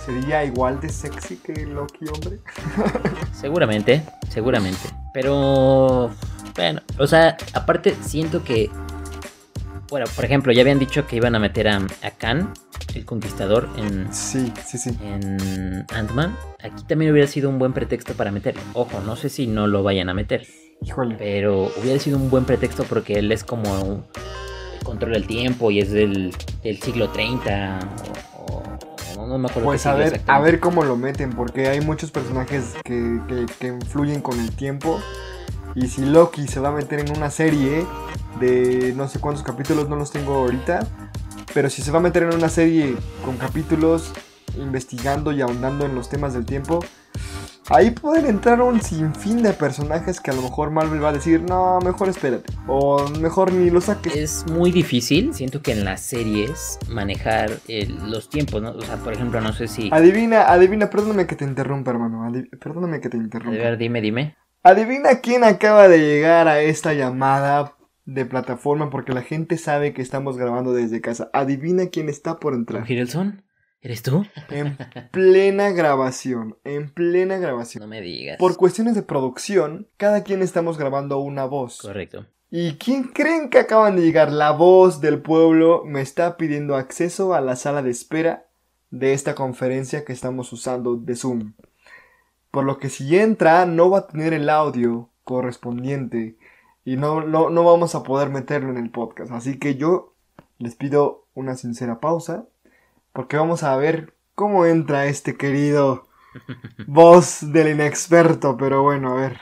¿Sería 0.05 0.45
igual 0.45 0.79
de 0.79 0.87
sexy 0.89 1.35
que 1.37 1.65
Loki 1.65 2.05
hombre? 2.07 2.39
Seguramente, 3.33 4.01
seguramente. 4.29 4.87
Pero, 5.13 6.09
bueno, 6.55 6.81
o 6.97 7.07
sea, 7.07 7.37
aparte 7.53 7.95
siento 8.01 8.43
que, 8.43 8.69
bueno, 9.89 10.05
por 10.15 10.25
ejemplo, 10.25 10.51
ya 10.51 10.61
habían 10.61 10.79
dicho 10.79 11.07
que 11.07 11.15
iban 11.15 11.35
a 11.35 11.39
meter 11.39 11.67
a, 11.67 11.77
a 12.03 12.11
Khan, 12.11 12.53
el 12.95 13.05
conquistador, 13.05 13.69
en, 13.77 14.13
Sí, 14.13 14.51
sí, 14.65 14.77
sí. 14.77 14.97
en 15.03 15.85
Ant-Man. 15.93 16.35
Aquí 16.61 16.83
también 16.87 17.11
hubiera 17.11 17.27
sido 17.27 17.49
un 17.49 17.59
buen 17.59 17.73
pretexto 17.73 18.13
para 18.13 18.31
meterlo. 18.31 18.61
Ojo, 18.73 18.99
no 19.05 19.15
sé 19.15 19.29
si 19.29 19.47
no 19.47 19.67
lo 19.67 19.83
vayan 19.83 20.09
a 20.09 20.13
meter, 20.13 20.45
Híjole. 20.81 21.15
pero 21.17 21.71
hubiera 21.81 21.99
sido 21.99 22.17
un 22.17 22.29
buen 22.29 22.45
pretexto 22.45 22.83
porque 22.83 23.13
él 23.19 23.31
es 23.31 23.43
como 23.43 23.81
un, 23.81 24.05
controla 24.83 25.17
el 25.17 25.27
tiempo 25.27 25.71
y 25.71 25.79
es 25.79 25.91
del, 25.91 26.33
del 26.63 26.81
siglo 26.81 27.09
30 27.09 27.79
o, 28.47 28.63
no 29.27 29.37
me 29.37 29.47
acuerdo. 29.49 29.65
Pues 29.67 29.85
a 29.85 29.93
ver, 29.93 30.21
a 30.27 30.39
ver 30.39 30.59
cómo 30.59 30.83
lo 30.83 30.95
meten, 30.95 31.31
porque 31.31 31.67
hay 31.67 31.81
muchos 31.81 32.09
personajes 32.11 32.75
que, 32.83 33.19
que- 33.27 33.45
que 33.59 33.67
influyen 33.67 34.21
con 34.21 34.39
el 34.39 34.51
tiempo. 34.55 34.99
Y 35.75 35.87
si 35.87 36.05
Loki 36.05 36.47
se 36.47 36.59
va 36.59 36.69
a 36.69 36.71
meter 36.71 36.99
en 36.99 37.15
una 37.15 37.29
serie 37.29 37.85
de 38.39 38.93
no 38.95 39.07
sé 39.07 39.19
cuántos 39.19 39.43
capítulos, 39.43 39.87
no 39.89 39.95
los 39.95 40.11
tengo 40.11 40.33
ahorita. 40.35 40.87
Pero 41.53 41.69
si 41.69 41.81
se 41.81 41.91
va 41.91 41.99
a 41.99 42.01
meter 42.01 42.23
en 42.23 42.33
una 42.33 42.49
serie 42.49 42.95
con 43.25 43.37
capítulos 43.37 44.11
investigando 44.57 45.31
y 45.31 45.41
ahondando 45.41 45.85
en 45.85 45.95
los 45.95 46.09
temas 46.09 46.33
del 46.33 46.45
tiempo, 46.45 46.79
ahí 47.69 47.91
pueden 47.91 48.25
entrar 48.25 48.61
un 48.61 48.81
sinfín 48.81 49.41
de 49.41 49.53
personajes 49.53 50.19
que 50.19 50.31
a 50.31 50.33
lo 50.33 50.41
mejor 50.41 50.71
Marvel 50.71 51.03
va 51.03 51.09
a 51.09 51.13
decir, 51.13 51.41
no, 51.41 51.79
mejor 51.79 52.09
espérate. 52.09 52.51
O 52.67 53.07
mejor 53.19 53.51
ni 53.53 53.69
lo 53.69 53.81
saques. 53.81 54.15
Es 54.15 54.45
muy 54.51 54.71
difícil, 54.71 55.33
siento 55.33 55.61
que 55.61 55.71
en 55.71 55.85
las 55.85 56.01
series 56.01 56.77
manejar 56.89 57.51
eh, 57.67 57.87
los 57.87 58.29
tiempos, 58.29 58.61
¿no? 58.61 58.71
O 58.71 58.81
sea, 58.81 58.97
por 58.97 59.13
ejemplo, 59.13 59.39
no 59.41 59.53
sé 59.53 59.67
si... 59.67 59.89
Adivina, 59.91 60.51
adivina, 60.51 60.89
perdóname 60.89 61.25
que 61.27 61.35
te 61.35 61.45
interrumpa, 61.45 61.91
hermano. 61.91 62.31
Perdóname 62.59 63.01
que 63.01 63.09
te 63.09 63.17
A 63.17 63.21
interrumpa. 63.21 63.57
ver, 63.57 63.77
dime, 63.77 64.01
dime. 64.01 64.35
Adivina 64.61 65.21
quién 65.21 65.45
acaba 65.45 65.87
de 65.87 65.99
llegar 65.99 66.49
a 66.49 66.61
esta 66.61 66.93
llamada 66.93 67.75
de 68.05 68.25
plataforma 68.25 68.89
porque 68.89 69.13
la 69.13 69.21
gente 69.21 69.57
sabe 69.57 69.93
que 69.93 70.01
estamos 70.01 70.37
grabando 70.37 70.73
desde 70.73 70.99
casa. 70.99 71.29
Adivina 71.31 71.87
quién 71.87 72.09
está 72.09 72.39
por 72.39 72.53
¿Tom 72.53 72.61
entrar. 72.61 72.91
Hiddleston? 72.91 73.43
¿Eres 73.81 74.03
tú? 74.03 74.25
En 74.49 74.77
plena 75.11 75.69
grabación, 75.69 76.57
en 76.65 76.93
plena 76.93 77.37
grabación. 77.37 77.81
No 77.81 77.87
me 77.87 78.01
digas. 78.01 78.37
Por 78.37 78.57
cuestiones 78.57 78.95
de 78.95 79.03
producción, 79.03 79.87
cada 79.95 80.23
quien 80.23 80.41
estamos 80.41 80.77
grabando 80.77 81.19
una 81.19 81.45
voz. 81.45 81.77
Correcto. 81.81 82.25
¿Y 82.51 82.73
quién 82.73 83.03
creen 83.03 83.49
que 83.49 83.59
acaban 83.59 83.95
de 83.95 84.01
llegar? 84.01 84.33
La 84.33 84.51
voz 84.51 84.99
del 84.99 85.21
pueblo 85.21 85.83
me 85.85 86.01
está 86.01 86.35
pidiendo 86.35 86.75
acceso 86.75 87.33
a 87.33 87.39
la 87.39 87.55
sala 87.55 87.81
de 87.81 87.91
espera 87.91 88.47
de 88.89 89.13
esta 89.13 89.35
conferencia 89.35 90.03
que 90.03 90.11
estamos 90.11 90.51
usando 90.51 90.97
de 90.97 91.15
Zoom. 91.15 91.53
Por 92.51 92.65
lo 92.65 92.79
que 92.79 92.89
si 92.89 93.17
entra 93.17 93.65
no 93.65 93.89
va 93.89 93.99
a 93.99 94.07
tener 94.07 94.33
el 94.33 94.49
audio 94.49 95.09
correspondiente 95.23 96.37
y 96.83 96.97
no, 96.97 97.21
no, 97.21 97.49
no 97.49 97.63
vamos 97.63 97.93
a 97.93 98.03
poder 98.03 98.29
meterlo 98.29 98.71
en 98.71 98.77
el 98.77 98.89
podcast. 98.89 99.31
Así 99.31 99.59
que 99.59 99.75
yo 99.75 100.15
les 100.57 100.75
pido 100.75 101.27
una 101.35 101.55
sincera 101.55 101.99
pausa 101.99 102.45
porque 103.13 103.37
vamos 103.37 103.63
a 103.63 103.75
ver 103.77 104.15
cómo 104.33 104.65
entra 104.65 105.05
este 105.05 105.37
querido 105.37 106.07
voz 106.87 107.51
del 107.51 107.69
inexperto. 107.69 108.57
Pero 108.57 108.81
bueno, 108.81 109.13
a 109.13 109.21
ver. 109.21 109.39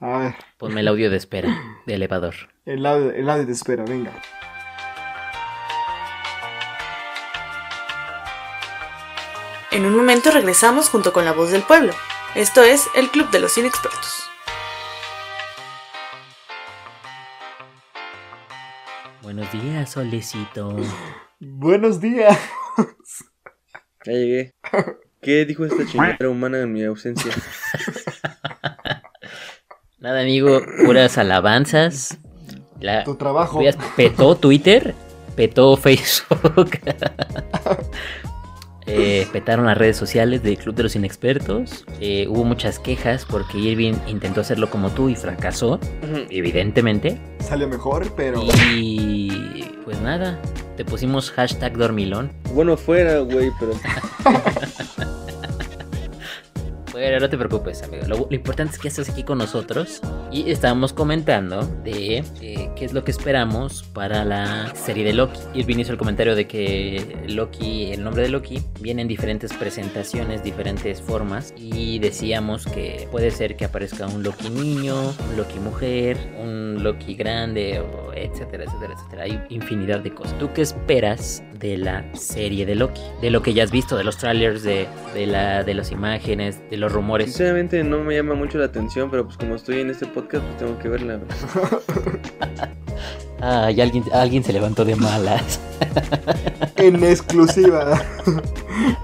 A 0.00 0.18
ver. 0.18 0.34
Ponme 0.58 0.80
el 0.80 0.88
audio 0.88 1.10
de 1.10 1.16
espera 1.16 1.56
de 1.86 1.94
elevador. 1.94 2.34
El 2.64 2.84
audio, 2.86 3.12
el 3.12 3.30
audio 3.30 3.46
de 3.46 3.52
espera, 3.52 3.84
venga. 3.84 4.12
En 9.70 9.86
un 9.86 9.96
momento 9.96 10.30
regresamos 10.30 10.90
junto 10.90 11.12
con 11.12 11.24
la 11.24 11.32
voz 11.32 11.50
del 11.50 11.62
pueblo. 11.62 11.92
Esto 12.34 12.62
es 12.62 12.88
el 12.96 13.10
Club 13.10 13.30
de 13.30 13.40
los 13.40 13.58
Inexpertos. 13.58 14.22
Buenos 19.20 19.52
días, 19.52 19.90
Solecito. 19.90 20.76
Buenos 21.40 22.00
días. 22.00 22.38
Ya 24.04 24.14
llegué. 24.14 24.52
¿Qué 25.20 25.44
dijo 25.44 25.64
esta 25.64 25.86
chingadera 25.86 26.28
humana 26.28 26.58
en 26.58 26.72
mi 26.72 26.82
ausencia? 26.82 27.32
Nada, 30.00 30.22
amigo, 30.22 30.60
puras 30.84 31.18
alabanzas. 31.18 32.18
La 32.80 33.04
Tu 33.04 33.14
trabajo. 33.14 33.60
Petó 33.94 34.34
Twitter, 34.34 34.96
petó 35.36 35.76
Facebook. 35.76 36.80
Eh, 38.86 39.26
petaron 39.32 39.66
las 39.66 39.78
redes 39.78 39.96
sociales 39.96 40.42
del 40.42 40.58
Club 40.58 40.74
de 40.74 40.82
los 40.84 40.96
Inexpertos. 40.96 41.84
Eh, 42.00 42.26
hubo 42.28 42.44
muchas 42.44 42.78
quejas 42.78 43.24
porque 43.24 43.58
Irving 43.58 43.94
intentó 44.06 44.40
hacerlo 44.40 44.70
como 44.70 44.90
tú 44.90 45.08
y 45.08 45.14
fracasó, 45.14 45.78
evidentemente. 46.30 47.18
Salió 47.40 47.68
mejor, 47.68 48.12
pero. 48.16 48.42
Y 48.74 49.64
pues 49.84 50.00
nada, 50.00 50.40
te 50.76 50.84
pusimos 50.84 51.30
hashtag 51.30 51.76
dormilón. 51.76 52.32
Bueno, 52.54 52.76
fuera, 52.76 53.18
güey, 53.18 53.50
pero. 53.58 53.72
Bueno, 57.02 57.18
no 57.18 57.28
te 57.28 57.36
preocupes, 57.36 57.82
amigo. 57.82 58.04
Lo, 58.06 58.16
lo 58.30 58.36
importante 58.36 58.74
es 58.74 58.78
que 58.78 58.86
estás 58.86 59.08
aquí 59.08 59.24
con 59.24 59.38
nosotros 59.38 60.00
y 60.30 60.48
estábamos 60.52 60.92
comentando 60.92 61.66
de 61.82 62.18
eh, 62.40 62.70
qué 62.76 62.84
es 62.84 62.92
lo 62.92 63.02
que 63.02 63.10
esperamos 63.10 63.82
para 63.82 64.24
la 64.24 64.72
serie 64.76 65.04
de 65.04 65.12
Loki. 65.12 65.40
Irving 65.52 65.78
hizo 65.78 65.90
el 65.90 65.98
comentario 65.98 66.36
de 66.36 66.46
que 66.46 67.24
Loki, 67.26 67.90
el 67.90 68.04
nombre 68.04 68.22
de 68.22 68.28
Loki, 68.28 68.62
viene 68.80 69.02
en 69.02 69.08
diferentes 69.08 69.52
presentaciones, 69.52 70.44
diferentes 70.44 71.02
formas 71.02 71.52
y 71.56 71.98
decíamos 71.98 72.66
que 72.66 73.08
puede 73.10 73.32
ser 73.32 73.56
que 73.56 73.64
aparezca 73.64 74.06
un 74.06 74.22
Loki 74.22 74.48
niño, 74.48 74.94
un 75.28 75.36
Loki 75.36 75.58
mujer, 75.58 76.16
un 76.40 76.84
Loki 76.84 77.16
grande, 77.16 77.82
etcétera, 78.14 78.62
etcétera, 78.62 78.94
etcétera. 78.94 79.24
Hay 79.24 79.42
infinidad 79.48 79.98
de 79.98 80.14
cosas. 80.14 80.38
¿Tú 80.38 80.50
qué 80.54 80.62
esperas 80.62 81.42
de 81.58 81.78
la 81.78 82.04
serie 82.14 82.64
de 82.64 82.76
Loki? 82.76 83.02
De 83.20 83.30
lo 83.30 83.42
que 83.42 83.54
ya 83.54 83.64
has 83.64 83.72
visto, 83.72 83.96
de 83.96 84.04
los 84.04 84.18
trailers, 84.18 84.62
de, 84.62 84.86
de, 85.14 85.26
la, 85.26 85.64
de 85.64 85.74
las 85.74 85.90
imágenes, 85.90 86.60
de 86.70 86.76
los 86.76 86.91
rumores. 86.92 87.28
Sinceramente 87.28 87.82
no 87.84 88.00
me 88.00 88.14
llama 88.14 88.34
mucho 88.34 88.58
la 88.58 88.66
atención, 88.66 89.10
pero 89.10 89.24
pues 89.24 89.36
como 89.36 89.54
estoy 89.54 89.80
en 89.80 89.90
este 89.90 90.06
podcast, 90.06 90.44
pues 90.44 90.56
tengo 90.58 90.78
que 90.78 90.88
verla. 90.88 91.20
Ah, 93.40 93.70
y 93.70 93.80
alguien, 93.80 94.04
alguien 94.12 94.44
se 94.44 94.52
levantó 94.52 94.84
de 94.84 94.96
malas. 94.96 95.60
En 96.76 97.04
exclusiva. 97.04 98.02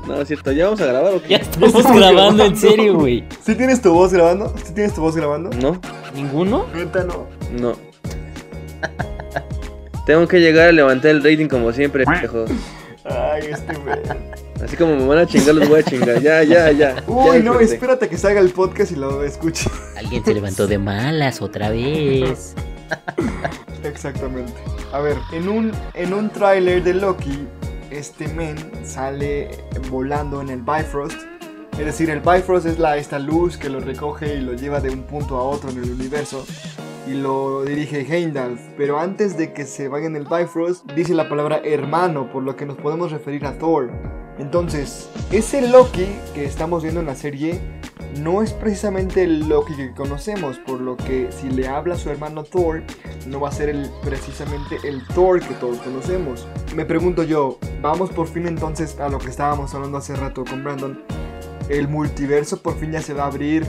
No, 0.08 0.20
es 0.20 0.26
cierto, 0.26 0.50
¿ya 0.50 0.64
vamos 0.64 0.80
a 0.80 0.86
grabar 0.86 1.14
o 1.14 1.22
qué? 1.22 1.28
ya 1.28 1.36
estamos 1.36 1.68
estamos 1.68 1.96
grabando 1.96 2.44
en 2.44 2.56
serio, 2.56 2.94
güey. 2.96 3.22
¿Sí 3.40 3.54
tienes 3.54 3.80
tu 3.80 3.92
voz 3.92 4.12
grabando? 4.12 4.52
¿Sí 4.64 4.74
tienes 4.74 4.94
tu 4.94 5.00
voz 5.00 5.14
grabando? 5.14 5.50
No, 5.50 5.80
¿Ninguno? 6.12 6.66
Neta, 6.74 7.04
no. 7.04 7.28
no. 7.52 7.76
Tengo 10.06 10.26
que 10.26 10.40
llegar 10.40 10.70
a 10.70 10.72
levantar 10.72 11.10
el 11.10 11.22
rating 11.22 11.48
como 11.48 11.70
siempre, 11.72 12.04
pendejo. 12.06 12.46
Ay, 13.04 13.42
este 13.50 13.74
güey. 13.74 13.98
Así 14.62 14.76
como 14.76 14.96
me 14.96 15.06
van 15.06 15.18
a 15.18 15.26
chingar, 15.26 15.54
los 15.54 15.68
voy 15.68 15.80
a 15.80 15.82
chingar. 15.82 16.20
Ya, 16.20 16.42
ya, 16.42 16.70
ya. 16.72 17.02
Uy, 17.06 17.38
Ya, 17.38 17.42
no, 17.42 17.60
espérate 17.60 18.06
a 18.06 18.08
que 18.08 18.18
salga 18.18 18.40
el 18.40 18.50
podcast 18.50 18.92
y 18.92 18.96
lo 18.96 19.22
escuche. 19.22 19.70
Alguien 19.96 20.24
se 20.24 20.34
levantó 20.34 20.66
de 20.66 20.78
malas 20.78 21.40
otra 21.40 21.70
vez. 21.70 22.54
Exactamente. 23.84 24.52
A 24.92 25.00
ver, 25.00 25.16
en 25.32 25.48
un, 25.48 25.72
en 25.94 26.12
un 26.12 26.30
tráiler 26.30 26.82
de 26.82 26.94
Loki, 26.94 27.46
este 27.90 28.28
men 28.28 28.56
sale 28.84 29.50
volando 29.90 30.40
en 30.40 30.50
el 30.50 30.62
Bifrost. 30.62 31.20
Es 31.78 31.86
decir, 31.86 32.10
el 32.10 32.20
Bifrost 32.20 32.66
es 32.66 32.78
la, 32.78 32.96
esta 32.96 33.18
luz 33.18 33.56
que 33.56 33.68
lo 33.68 33.78
recoge 33.80 34.34
y 34.34 34.40
lo 34.40 34.54
lleva 34.54 34.80
de 34.80 34.90
un 34.90 35.02
punto 35.02 35.36
a 35.36 35.42
otro 35.42 35.70
en 35.70 35.78
el 35.78 35.90
universo. 35.90 36.44
Y 37.06 37.12
lo 37.14 37.64
dirige 37.64 38.00
Heimdall. 38.00 38.58
Pero 38.76 38.98
antes 38.98 39.38
de 39.38 39.52
que 39.52 39.64
se 39.64 39.88
vaya 39.88 40.06
en 40.06 40.16
el 40.16 40.24
Bifrost, 40.24 40.90
dice 40.92 41.14
la 41.14 41.28
palabra 41.28 41.60
hermano, 41.64 42.30
por 42.30 42.42
lo 42.42 42.56
que 42.56 42.66
nos 42.66 42.76
podemos 42.76 43.12
referir 43.12 43.46
a 43.46 43.56
Thor. 43.56 43.90
Entonces, 44.38 45.08
ese 45.30 45.68
Loki 45.68 46.06
que 46.34 46.44
estamos 46.44 46.82
viendo 46.82 47.00
en 47.00 47.06
la 47.06 47.14
serie 47.14 47.60
no 48.20 48.42
es 48.42 48.52
precisamente 48.52 49.22
el 49.22 49.48
Loki 49.48 49.76
que 49.76 49.92
conocemos, 49.92 50.58
por 50.58 50.80
lo 50.80 50.96
que 50.96 51.30
si 51.30 51.50
le 51.50 51.68
habla 51.68 51.94
a 51.94 51.98
su 51.98 52.10
hermano 52.10 52.44
Thor, 52.44 52.82
no 53.26 53.40
va 53.40 53.48
a 53.48 53.52
ser 53.52 53.68
el, 53.68 53.90
precisamente 54.02 54.76
el 54.84 55.06
Thor 55.08 55.40
que 55.40 55.54
todos 55.54 55.78
conocemos. 55.78 56.46
Me 56.74 56.84
pregunto 56.84 57.22
yo, 57.22 57.58
vamos 57.82 58.10
por 58.10 58.26
fin 58.28 58.46
entonces 58.46 58.98
a 58.98 59.08
lo 59.08 59.18
que 59.18 59.28
estábamos 59.28 59.74
hablando 59.74 59.98
hace 59.98 60.16
rato 60.16 60.44
con 60.44 60.64
Brandon. 60.64 61.02
¿El 61.68 61.88
multiverso 61.88 62.62
por 62.62 62.78
fin 62.78 62.92
ya 62.92 63.02
se 63.02 63.12
va 63.12 63.24
a 63.24 63.26
abrir 63.26 63.66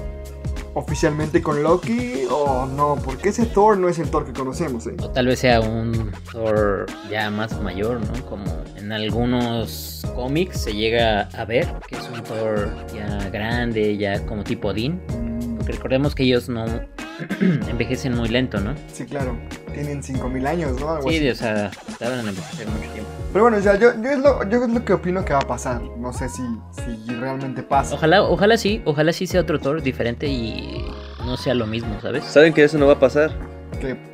oficialmente 0.79 1.41
con 1.41 1.61
Loki 1.63 2.23
o 2.31 2.65
no? 2.65 2.95
Porque 3.03 3.29
ese 3.29 3.45
Thor 3.45 3.77
no 3.77 3.89
es 3.89 3.99
el 3.99 4.09
Thor 4.09 4.25
que 4.25 4.33
conocemos, 4.33 4.87
¿eh? 4.87 4.95
O 5.01 5.09
tal 5.09 5.27
vez 5.27 5.39
sea 5.39 5.61
un 5.61 6.11
Thor 6.31 6.85
ya 7.09 7.29
más 7.29 7.59
mayor, 7.61 7.99
¿no? 8.01 8.25
Como 8.25 8.45
en 8.75 8.91
algunos 8.91 10.05
cómics 10.15 10.61
se 10.61 10.73
llega 10.73 11.29
a 11.37 11.45
ver 11.45 11.67
que 11.87 11.95
es 11.95 12.09
un 12.13 12.23
Thor 12.23 12.69
ya 12.93 13.29
grande, 13.29 13.97
ya 13.97 14.25
como 14.25 14.43
tipo 14.43 14.73
Dean. 14.73 15.01
Mm, 15.09 15.57
Porque 15.57 15.73
recordemos 15.73 16.15
que 16.15 16.23
ellos 16.23 16.49
no 16.49 16.65
envejecen 17.69 18.15
muy 18.15 18.29
lento, 18.29 18.59
¿no? 18.59 18.73
Sí, 18.91 19.05
claro. 19.05 19.37
Tienen 19.73 20.03
5000 20.03 20.47
años, 20.47 20.79
¿no? 20.79 20.89
Algo 20.89 21.09
así. 21.09 21.19
Sí, 21.19 21.29
o 21.29 21.35
sea, 21.35 21.71
tardan 21.97 22.21
en 22.21 22.27
envejecer 22.29 22.67
mucho 22.67 22.91
tiempo. 22.91 23.09
Pero 23.31 23.45
bueno, 23.45 23.57
o 23.57 23.61
sea, 23.61 23.77
yo, 23.77 23.93
yo, 24.01 24.09
es 24.09 24.19
lo, 24.19 24.49
yo 24.49 24.63
es 24.63 24.69
lo 24.69 24.83
que 24.83 24.93
opino 24.93 25.23
que 25.23 25.33
va 25.33 25.39
a 25.39 25.47
pasar. 25.47 25.81
No 25.81 26.11
sé 26.11 26.29
si, 26.29 26.41
si 26.71 27.13
realmente 27.15 27.61
pasa. 27.63 27.95
Ojalá, 27.95 28.23
ojalá 28.23 28.57
sí, 28.57 28.81
ojalá 28.85 29.13
sí 29.13 29.27
sea 29.27 29.41
otro 29.41 29.59
Thor 29.59 29.81
diferente 29.81 30.27
y 30.27 30.85
no 31.25 31.37
sea 31.37 31.53
lo 31.53 31.67
mismo, 31.67 31.99
¿sabes? 32.01 32.23
Saben 32.25 32.53
que 32.53 32.63
eso 32.63 32.77
no 32.77 32.87
va 32.87 32.93
a 32.93 32.99
pasar, 32.99 33.31
Que 33.79 34.08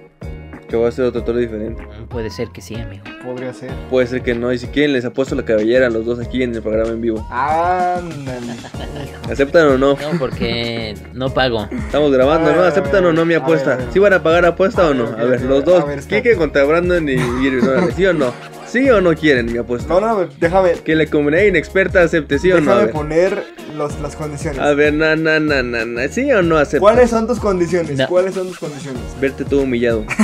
que 0.67 0.75
va 0.77 0.87
a 0.87 0.91
ser 0.91 1.05
otro 1.05 1.23
toro 1.23 1.37
diferente. 1.39 1.83
Puede 2.09 2.29
ser 2.29 2.49
que 2.49 2.61
sí, 2.61 2.75
amigo. 2.75 3.03
podría 3.23 3.53
ser. 3.53 3.71
Puede 3.89 4.07
ser 4.07 4.21
que 4.21 4.33
no, 4.35 4.51
y 4.51 4.57
si 4.57 4.67
quieren 4.67 4.93
les 4.93 5.05
apuesto 5.05 5.35
la 5.35 5.43
cabellera 5.45 5.87
a 5.87 5.89
los 5.89 6.05
dos 6.05 6.19
aquí 6.19 6.43
en 6.43 6.53
el 6.55 6.61
programa 6.61 6.89
en 6.91 7.01
vivo. 7.01 7.25
Ándale. 7.31 8.53
¿Aceptan 9.29 9.67
o 9.67 9.77
no? 9.77 9.93
No, 9.93 10.19
porque 10.19 10.95
no 11.13 11.29
pago. 11.33 11.67
Estamos 11.71 12.11
grabando, 12.11 12.53
¿no? 12.53 12.63
¿Aceptan 12.63 13.05
o 13.05 13.13
no 13.13 13.25
mi 13.25 13.33
a 13.33 13.37
ver, 13.39 13.43
apuesta? 13.43 13.73
a 13.73 13.77
ver. 13.77 13.87
¿Sí 13.91 13.99
van 13.99 14.13
a 14.13 14.23
pagar 14.23 14.45
apuesta 14.45 14.81
A 14.83 14.85
o 14.85 14.89
ver, 14.89 14.97
no? 14.97 15.07
A 15.17 15.23
ver, 15.23 15.41
los 15.41 15.61
a 15.61 15.65
dos. 15.65 16.05
Kike 16.07 16.35
contra 16.35 16.63
Brandon 16.63 17.07
y 17.07 17.13
Irving, 17.13 17.91
¿sí 17.95 18.05
o 18.05 18.13
no? 18.13 18.33
¿Sí 18.75 18.89
o 18.89 18.99
no 18.99 19.15
quieren 19.15 19.45
mi 19.45 19.57
apuesta? 19.57 19.87
No, 19.87 20.01
no, 20.01 20.27
déjame, 20.37 20.73
Que 20.73 20.95
la 20.97 21.05
comunidad 21.05 21.43
inexperta 21.43 22.01
acepte, 22.01 22.37
¿sí 22.39 22.51
o 22.51 22.59
no? 22.59 22.73
A 22.73 22.75
déjame 22.75 22.91
poner 22.91 23.45
los, 23.77 23.97
las 24.01 24.17
condiciones. 24.17 24.59
a 24.59 24.73
ver 24.73 24.93
na, 24.93 25.15
na, 25.15 25.39
na, 25.39 25.63
na, 25.63 25.85
na, 25.85 26.09
¿sí 26.09 26.29
o 26.33 26.41
no 26.41 26.57
acepta? 26.57 26.81
¿Cuáles 26.81 27.09
son 27.09 27.25
tus 27.25 27.39
condiciones? 27.39 27.97
No. 27.97 28.05
¿Cuáles 28.09 28.33
son 28.33 28.49
tus 28.49 28.59
condiciones? 28.59 29.01
Verte 29.21 29.45
todo 29.45 29.61
humillado. 29.61 30.03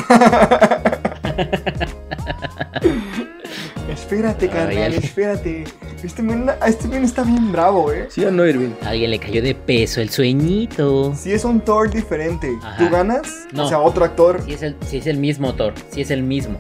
Espérate, 3.89 4.50
carnal, 4.50 4.96
espérate. 4.96 5.63
Este 6.03 6.22
men, 6.22 6.51
este 6.67 6.89
men 6.89 7.05
está 7.05 7.24
bien 7.24 7.53
bravo, 7.53 7.93
eh. 7.93 8.08
¿Sí 8.10 8.25
o 8.25 8.31
no, 8.31 8.46
Irving? 8.46 8.72
A 8.84 8.89
alguien 8.89 9.12
le 9.12 9.20
cayó 9.20 9.41
de 9.41 9.55
peso 9.55 10.01
el 10.01 10.10
sueñito. 10.10 11.15
Si 11.15 11.31
es 11.31 11.46
un 11.46 11.62
Thor 11.62 11.89
diferente, 11.89 12.51
Ajá. 12.62 12.77
¿tú 12.77 12.89
ganas? 12.89 13.48
No. 13.53 13.63
O 13.63 13.70
sea, 13.70 13.79
otro 13.79 14.03
actor. 14.03 14.41
Si 14.46 14.51
es 14.53 14.62
el, 14.62 14.75
si 14.86 14.98
es 14.98 15.08
el 15.08 15.20
mismo 15.20 15.55
Thor, 15.55 15.74
si 15.93 16.01
es 16.01 16.12
el 16.12 16.24
mismo. 16.24 16.60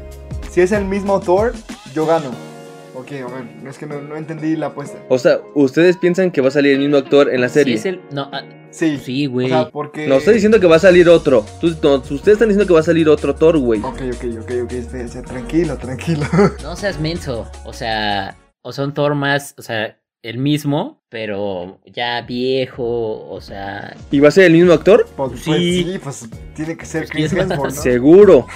Si 0.51 0.61
es 0.61 0.71
el 0.73 0.85
mismo 0.85 1.19
Thor, 1.21 1.53
yo 1.93 2.05
gano. 2.05 2.29
Ok, 2.93 3.07
a 3.13 3.33
ver, 3.33 3.45
es 3.69 3.77
que 3.77 3.85
no, 3.85 4.01
no 4.01 4.17
entendí 4.17 4.55
la 4.57 4.67
apuesta. 4.67 4.97
O 5.09 5.17
sea, 5.17 5.39
¿ustedes 5.55 5.95
piensan 5.97 6.29
que 6.29 6.41
va 6.41 6.49
a 6.49 6.51
salir 6.51 6.73
el 6.73 6.79
mismo 6.79 6.97
actor 6.97 7.33
en 7.33 7.39
la 7.41 7.47
Si 7.47 7.53
serie? 7.55 7.75
es 7.75 7.85
el. 7.85 8.01
No, 8.11 8.29
ah, 8.33 8.43
Sí. 8.69 8.97
sí, 9.03 9.27
O 9.27 9.31
güey. 9.31 9.47
sea, 9.49 9.69
porque... 9.69 10.07
No, 10.07 10.15
estoy 10.15 10.33
diciendo 10.35 10.59
que 10.59 10.67
va 10.67 10.75
a 10.75 10.79
salir 10.79 11.07
otro. 11.09 11.45
Tú- 11.59 11.75
no, 11.81 11.95
ustedes 11.95 12.27
están 12.33 12.49
diciendo 12.49 12.65
que 12.67 12.73
va 12.73 12.79
a 12.81 12.83
salir 12.83 13.07
otro 13.09 13.33
Thor, 13.35 13.57
güey. 13.59 13.79
Ok, 13.81 14.01
ok, 14.13 14.25
ok, 14.41 14.51
ok, 14.63 14.71
espera, 14.73 15.03
espera, 15.05 15.23
tranquilo, 15.25 15.77
tranquilo. 15.77 16.25
No 16.63 16.75
seas 16.75 16.99
menso. 16.99 17.49
O 17.65 17.73
sea, 17.73 18.37
o 18.61 18.71
son 18.73 18.93
Thor 18.93 19.15
más, 19.15 19.55
o 19.57 19.61
sea, 19.61 19.97
el 20.21 20.37
mismo, 20.37 21.01
pero 21.09 21.79
ya 21.85 22.21
viejo, 22.21 23.27
o 23.29 23.41
sea. 23.41 23.95
¿Y 24.11 24.19
va 24.19 24.27
a 24.27 24.31
ser 24.31 24.45
el 24.45 24.53
mismo 24.53 24.71
actor? 24.73 25.07
Pues, 25.17 25.31
pues, 25.31 25.41
Sí. 25.43 25.83
sí, 25.93 25.99
pues 26.01 26.29
tiene 26.55 26.77
que 26.77 26.85
ser 26.85 27.01
Pues, 27.07 27.11
Chris. 27.11 27.33
Hemsworth, 27.33 27.73
¿no? 27.75 27.81
Seguro. 27.81 28.47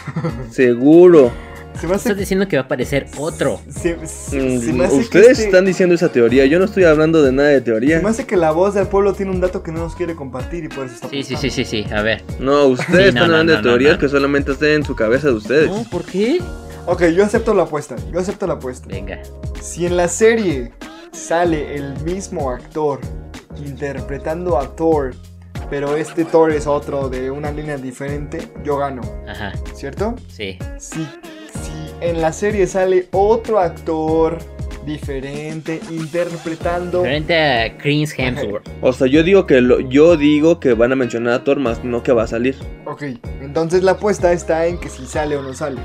Seguro. 0.51 1.31
Se 1.79 1.87
me 1.87 1.95
Estás 1.95 2.17
diciendo 2.17 2.47
que 2.47 2.55
va 2.57 2.63
a 2.63 2.65
aparecer 2.65 3.07
otro. 3.17 3.59
Se, 3.69 3.97
se- 4.07 4.59
se 4.59 4.71
Mm, 4.73 4.77
me 4.77 4.85
hace 4.85 4.95
que 4.95 5.01
Ustedes 5.01 5.29
este- 5.31 5.45
están 5.45 5.65
diciendo 5.65 5.93
esa 5.95 6.09
teoría. 6.09 6.45
Yo 6.45 6.57
no 6.59 6.65
estoy 6.65 6.83
hablando 6.85 7.21
de 7.21 7.31
nada 7.31 7.49
de 7.49 7.61
teoría. 7.61 7.97
Se 7.97 8.03
me 8.03 8.09
hace 8.09 8.25
que 8.25 8.37
la 8.37 8.51
voz 8.51 8.73
del 8.73 8.87
pueblo 8.87 9.13
tiene 9.13 9.31
un 9.31 9.41
dato 9.41 9.61
que 9.63 9.71
no 9.71 9.79
nos 9.79 9.95
quiere 9.95 10.15
compartir 10.15 10.63
y 10.63 10.67
por 10.69 10.85
eso 10.85 10.95
está 10.95 11.09
Sí, 11.09 11.23
sí, 11.23 11.35
sí, 11.35 11.49
sí, 11.49 11.65
sí. 11.65 11.85
A 11.93 12.01
ver. 12.01 12.23
No, 12.39 12.65
ustedes 12.67 12.87
Sí, 12.87 12.95
no, 12.95 13.07
están 13.07 13.15
no, 13.15 13.23
hablando 13.25 13.53
no, 13.53 13.57
de 13.57 13.63
teorías 13.63 13.93
no. 13.93 13.99
que 13.99 14.09
solamente 14.09 14.51
están 14.53 14.69
en 14.69 14.83
su 14.85 14.95
cabeza 14.95 15.27
de 15.27 15.33
ustedes. 15.33 15.67
No, 15.69 15.83
¿por 15.89 16.03
qué? 16.05 16.39
Ok, 16.87 17.03
yo 17.15 17.23
acepto 17.25 17.53
la 17.53 17.63
apuesta, 17.63 17.95
yo 18.11 18.19
acepto 18.19 18.45
la 18.47 18.53
apuesta. 18.53 18.87
Venga. 18.87 19.19
Si 19.61 19.85
en 19.85 19.97
la 19.97 20.07
serie 20.07 20.71
sale 21.11 21.75
el 21.75 21.93
mismo 22.03 22.51
actor 22.51 22.99
interpretando 23.65 24.57
a 24.59 24.75
Thor, 24.75 25.13
pero 25.69 25.95
este 25.95 26.25
Thor 26.25 26.51
es 26.51 26.67
otro 26.67 27.09
de 27.09 27.31
una 27.31 27.51
línea 27.51 27.77
diferente, 27.77 28.49
yo 28.63 28.77
gano, 28.77 29.01
Ajá. 29.27 29.53
¿cierto? 29.73 30.15
Sí. 30.27 30.59
Si 30.77 31.07
en 32.01 32.21
la 32.21 32.31
serie 32.33 32.67
sale 32.67 33.07
otro 33.11 33.59
actor 33.59 34.37
diferente 34.85 35.81
interpretando... 35.89 36.99
Diferente 36.99 37.35
a 37.35 37.77
Chris 37.77 38.13
Hemsworth. 38.17 38.67
O 38.81 38.93
sea, 38.93 39.07
yo 39.07 39.23
digo 39.23 39.45
que 39.45 39.61
lo, 39.61 39.79
yo 39.79 40.15
digo 40.15 40.59
que 40.59 40.73
van 40.73 40.91
a 40.91 40.95
mencionar 40.95 41.33
a 41.33 41.43
Thor 41.43 41.59
más 41.59 41.83
no 41.83 42.03
que 42.03 42.11
va 42.11 42.23
a 42.23 42.27
salir. 42.27 42.55
Ok, 42.85 43.03
entonces 43.41 43.83
la 43.83 43.91
apuesta 43.93 44.31
está 44.31 44.65
en 44.67 44.79
que 44.79 44.89
si 44.89 45.05
sale 45.05 45.35
o 45.35 45.41
no 45.41 45.53
sale. 45.53 45.81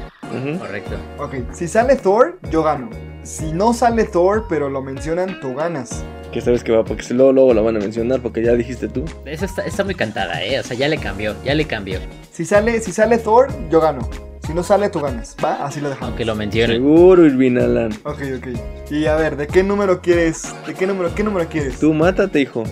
Correcto. 0.58 0.96
Ok, 1.18 1.34
si 1.52 1.66
sale 1.66 1.96
Thor, 1.96 2.38
yo 2.50 2.62
gano. 2.62 2.90
Si 3.22 3.52
no 3.52 3.72
sale 3.72 4.04
Thor, 4.04 4.46
pero 4.48 4.70
lo 4.70 4.80
mencionan, 4.82 5.40
tú 5.40 5.54
ganas. 5.54 6.04
Que 6.32 6.40
sabes 6.40 6.62
que 6.62 6.70
va, 6.70 6.84
porque 6.84 7.02
si 7.02 7.14
luego, 7.14 7.32
luego 7.32 7.54
lo 7.54 7.64
van 7.64 7.76
a 7.76 7.80
mencionar, 7.80 8.20
porque 8.20 8.42
ya 8.42 8.52
dijiste 8.52 8.86
tú. 8.86 9.04
Esa 9.24 9.46
está, 9.46 9.66
está 9.66 9.82
muy 9.82 9.96
cantada, 9.96 10.42
¿eh? 10.44 10.60
O 10.60 10.62
sea, 10.62 10.76
ya 10.76 10.86
le 10.86 10.98
cambió, 10.98 11.34
ya 11.44 11.54
le 11.54 11.66
cambió. 11.66 11.98
Si 12.30 12.44
sale, 12.44 12.80
si 12.80 12.92
sale 12.92 13.18
Thor, 13.18 13.48
yo 13.70 13.80
gano. 13.80 14.08
Si 14.46 14.54
no 14.54 14.62
sale, 14.62 14.88
tú 14.88 15.00
ganas. 15.00 15.36
¿Va? 15.44 15.64
Así 15.64 15.80
lo 15.80 15.88
dejamos. 15.88 16.08
Aunque 16.10 16.24
lo 16.24 16.34
mencione. 16.34 16.74
Seguro, 16.74 17.24
Irvin 17.24 17.58
Alan. 17.58 17.92
Ok, 18.04 18.20
ok. 18.38 18.90
Y 18.90 19.06
a 19.06 19.16
ver, 19.16 19.36
¿de 19.36 19.46
qué 19.46 19.62
número 19.62 20.00
quieres? 20.00 20.54
¿De 20.66 20.74
qué 20.74 20.86
número, 20.86 21.14
qué 21.14 21.22
número 21.22 21.48
quieres? 21.48 21.78
Tú 21.78 21.92
mátate, 21.94 22.40
hijo. 22.40 22.64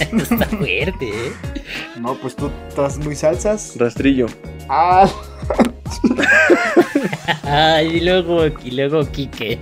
está 0.00 0.46
fuerte, 0.46 1.08
¿eh? 1.08 1.32
No, 1.98 2.14
pues 2.14 2.36
tú 2.36 2.50
estás 2.68 2.98
muy 2.98 3.14
salsas. 3.16 3.74
Rastrillo. 3.78 4.26
Ah, 4.68 5.08
Ay, 7.44 7.98
y 7.98 8.00
luego, 8.00 8.46
y 8.46 8.70
luego 8.72 9.04
Kike. 9.10 9.60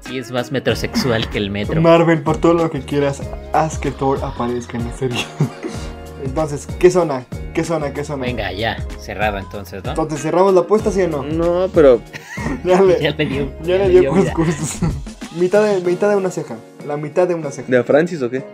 Sí, 0.00 0.18
es 0.18 0.30
más 0.30 0.52
metrosexual 0.52 1.28
que 1.28 1.38
el 1.38 1.50
metro. 1.50 1.80
Marvel, 1.80 2.22
por 2.22 2.36
todo 2.38 2.54
lo 2.54 2.70
que 2.70 2.80
quieras, 2.80 3.22
haz 3.52 3.78
que 3.78 3.90
Thor 3.90 4.20
aparezca 4.22 4.78
en 4.78 4.84
la 4.86 4.96
serie. 4.96 5.24
Entonces, 6.36 6.68
¿qué 6.78 6.90
zona? 6.90 7.24
¿Qué 7.54 7.64
zona? 7.64 7.94
¿Qué 7.94 8.04
zona? 8.04 8.26
Venga, 8.26 8.52
ya, 8.52 8.76
cerrada 9.00 9.40
entonces, 9.40 9.82
¿no? 9.82 9.92
Entonces, 9.92 10.20
¿cerramos 10.20 10.52
la 10.52 10.60
apuesta, 10.60 10.90
sí 10.90 11.00
o 11.00 11.08
no? 11.08 11.22
No, 11.22 11.70
pero 11.72 12.02
Ya 12.64 12.82
le, 12.82 13.00
Ya 13.00 13.12
le 13.12 13.24
dio, 13.24 13.52
ya 13.62 13.78
le 13.78 13.88
dio 13.88 14.10
cuscús. 14.10 14.80
mitad, 15.40 15.64
de, 15.64 15.80
mitad 15.80 16.10
de 16.10 16.16
una 16.16 16.30
ceja. 16.30 16.56
La 16.86 16.98
mitad 16.98 17.26
de 17.26 17.32
una 17.32 17.50
ceja. 17.50 17.70
¿de 17.70 17.78
a 17.78 17.84
Francis 17.84 18.20
o 18.20 18.28
qué? 18.28 18.44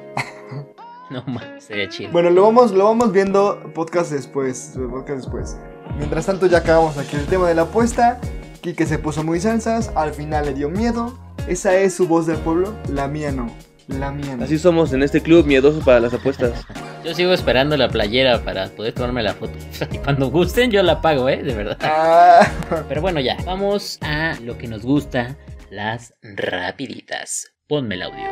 No 1.10 1.24
más, 1.26 1.44
sería 1.58 1.88
chido. 1.88 2.12
Bueno, 2.12 2.30
lo 2.30 2.44
vamos, 2.44 2.70
lo 2.70 2.84
vamos 2.84 3.10
viendo 3.10 3.60
podcast 3.74 4.12
después. 4.12 4.74
Podcast 4.88 5.22
después. 5.22 5.56
Mientras 5.98 6.26
tanto, 6.26 6.46
ya 6.46 6.58
acabamos 6.58 6.98
aquí 6.98 7.16
el 7.16 7.26
tema 7.26 7.48
de 7.48 7.56
la 7.56 7.62
apuesta. 7.62 8.20
Kike 8.60 8.86
se 8.86 9.00
puso 9.00 9.24
muy 9.24 9.40
salsas. 9.40 9.90
Al 9.96 10.14
final 10.14 10.44
le 10.44 10.54
dio 10.54 10.70
miedo. 10.70 11.18
Esa 11.48 11.74
es 11.74 11.94
su 11.94 12.06
voz 12.06 12.26
del 12.28 12.38
pueblo. 12.38 12.74
La 12.88 13.08
mía 13.08 13.32
no. 13.32 13.50
La 13.88 14.12
mía 14.12 14.36
no. 14.36 14.44
Así 14.44 14.56
somos 14.56 14.92
en 14.92 15.02
este 15.02 15.20
club 15.20 15.46
miedoso 15.46 15.80
para 15.80 15.98
las 15.98 16.14
apuestas. 16.14 16.64
Yo 17.04 17.14
sigo 17.14 17.32
esperando 17.32 17.76
la 17.76 17.88
playera 17.88 18.44
para 18.44 18.68
poder 18.68 18.92
tomarme 18.92 19.22
la 19.22 19.34
foto. 19.34 19.54
Y 19.92 19.98
cuando 19.98 20.30
gusten, 20.30 20.70
yo 20.70 20.82
la 20.82 21.00
pago, 21.00 21.28
¿eh? 21.28 21.42
De 21.42 21.54
verdad. 21.54 21.76
Ah, 21.82 22.48
Pero 22.88 23.00
bueno, 23.00 23.18
ya. 23.20 23.36
Vamos 23.44 23.98
a 24.02 24.38
lo 24.40 24.56
que 24.56 24.68
nos 24.68 24.82
gusta: 24.82 25.36
las 25.70 26.14
rapiditas. 26.22 27.52
Ponme 27.66 27.96
el 27.96 28.02
audio. 28.02 28.30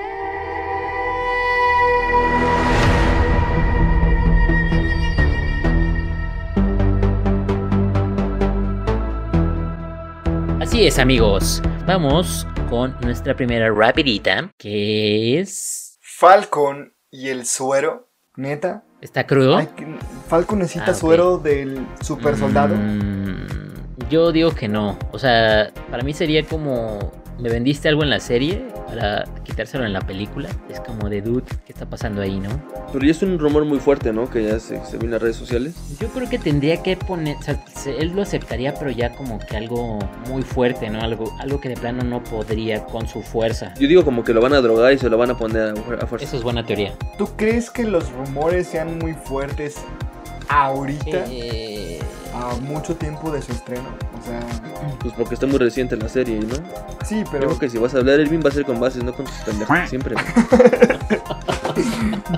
Así 10.60 10.86
es, 10.86 10.98
amigos. 11.00 11.60
Vamos 11.86 12.46
con 12.68 12.96
nuestra 13.00 13.34
primera 13.34 13.70
rapidita, 13.72 14.52
que 14.56 15.40
es... 15.40 15.98
Falcon 16.00 16.94
y 17.10 17.28
el 17.28 17.46
suero. 17.46 18.09
Neta. 18.36 18.84
¿Está 19.00 19.26
crudo? 19.26 19.58
Falcon 20.28 20.60
necesita 20.60 20.92
Ah, 20.92 20.94
suero 20.94 21.38
del 21.38 21.86
super 22.02 22.36
soldado. 22.36 22.76
Mm, 22.76 24.08
yo 24.08 24.30
digo 24.30 24.50
que 24.54 24.68
no. 24.68 24.98
O 25.12 25.18
sea, 25.18 25.72
para 25.90 26.02
mí 26.02 26.12
sería 26.12 26.44
como. 26.44 27.12
Me 27.40 27.48
vendiste 27.48 27.88
algo 27.88 28.02
en 28.02 28.10
la 28.10 28.20
serie 28.20 28.62
para 28.86 29.24
quitárselo 29.44 29.84
en 29.86 29.92
la 29.92 30.00
película. 30.02 30.48
Es 30.68 30.80
como 30.80 31.08
de 31.08 31.22
dude, 31.22 31.44
¿qué 31.66 31.72
está 31.72 31.86
pasando 31.86 32.20
ahí, 32.20 32.38
no? 32.38 32.50
Pero 32.92 33.04
ya 33.04 33.12
es 33.12 33.22
un 33.22 33.38
rumor 33.38 33.64
muy 33.64 33.78
fuerte, 33.78 34.12
¿no? 34.12 34.28
Que 34.28 34.44
ya 34.44 34.60
se, 34.60 34.84
se 34.84 34.96
vio 34.98 35.06
en 35.06 35.12
las 35.12 35.22
redes 35.22 35.36
sociales. 35.36 35.74
Yo 36.00 36.08
creo 36.08 36.28
que 36.28 36.38
tendría 36.38 36.82
que 36.82 36.96
poner. 36.96 37.36
O 37.38 37.42
sea, 37.42 37.64
se- 37.74 37.96
él 37.98 38.12
lo 38.14 38.22
aceptaría, 38.22 38.74
pero 38.74 38.90
ya 38.90 39.12
como 39.12 39.38
que 39.38 39.56
algo 39.56 39.98
muy 40.28 40.42
fuerte, 40.42 40.90
¿no? 40.90 41.00
Algo, 41.00 41.32
algo 41.38 41.60
que 41.60 41.70
de 41.70 41.76
plano 41.76 42.02
no 42.04 42.22
podría 42.22 42.84
con 42.84 43.06
su 43.08 43.22
fuerza. 43.22 43.72
Yo 43.78 43.88
digo 43.88 44.04
como 44.04 44.22
que 44.22 44.34
lo 44.34 44.40
van 44.42 44.52
a 44.52 44.60
drogar 44.60 44.92
y 44.92 44.98
se 44.98 45.08
lo 45.08 45.16
van 45.16 45.30
a 45.30 45.36
poner 45.38 45.74
a 46.00 46.06
fuerza. 46.06 46.26
Eso 46.26 46.36
es 46.36 46.42
buena 46.42 46.66
teoría. 46.66 46.92
¿Tú 47.16 47.28
crees 47.36 47.70
que 47.70 47.84
los 47.84 48.10
rumores 48.12 48.66
sean 48.66 48.98
muy 48.98 49.14
fuertes 49.14 49.76
ahorita? 50.48 51.24
Eh, 51.30 51.79
A 52.34 52.54
mucho 52.60 52.94
tiempo 52.96 53.30
de 53.30 53.42
su 53.42 53.52
estreno. 53.52 53.88
O 54.18 54.22
sea, 54.24 54.40
Pues 55.00 55.12
porque 55.14 55.34
está 55.34 55.46
muy 55.46 55.58
reciente 55.58 55.96
la 55.96 56.08
serie, 56.08 56.38
¿no? 56.40 56.54
sí, 57.04 57.24
pero 57.32 57.46
creo 57.46 57.58
que 57.58 57.68
si 57.68 57.78
vas 57.78 57.94
a 57.94 57.98
hablar, 57.98 58.20
Irving 58.20 58.40
va 58.44 58.50
a 58.50 58.52
ser 58.52 58.64
con 58.64 58.78
bases, 58.78 59.02
no 59.02 59.12
con 59.12 59.24
tus 59.26 59.34
pendejas 59.36 59.88
siempre. 59.90 60.14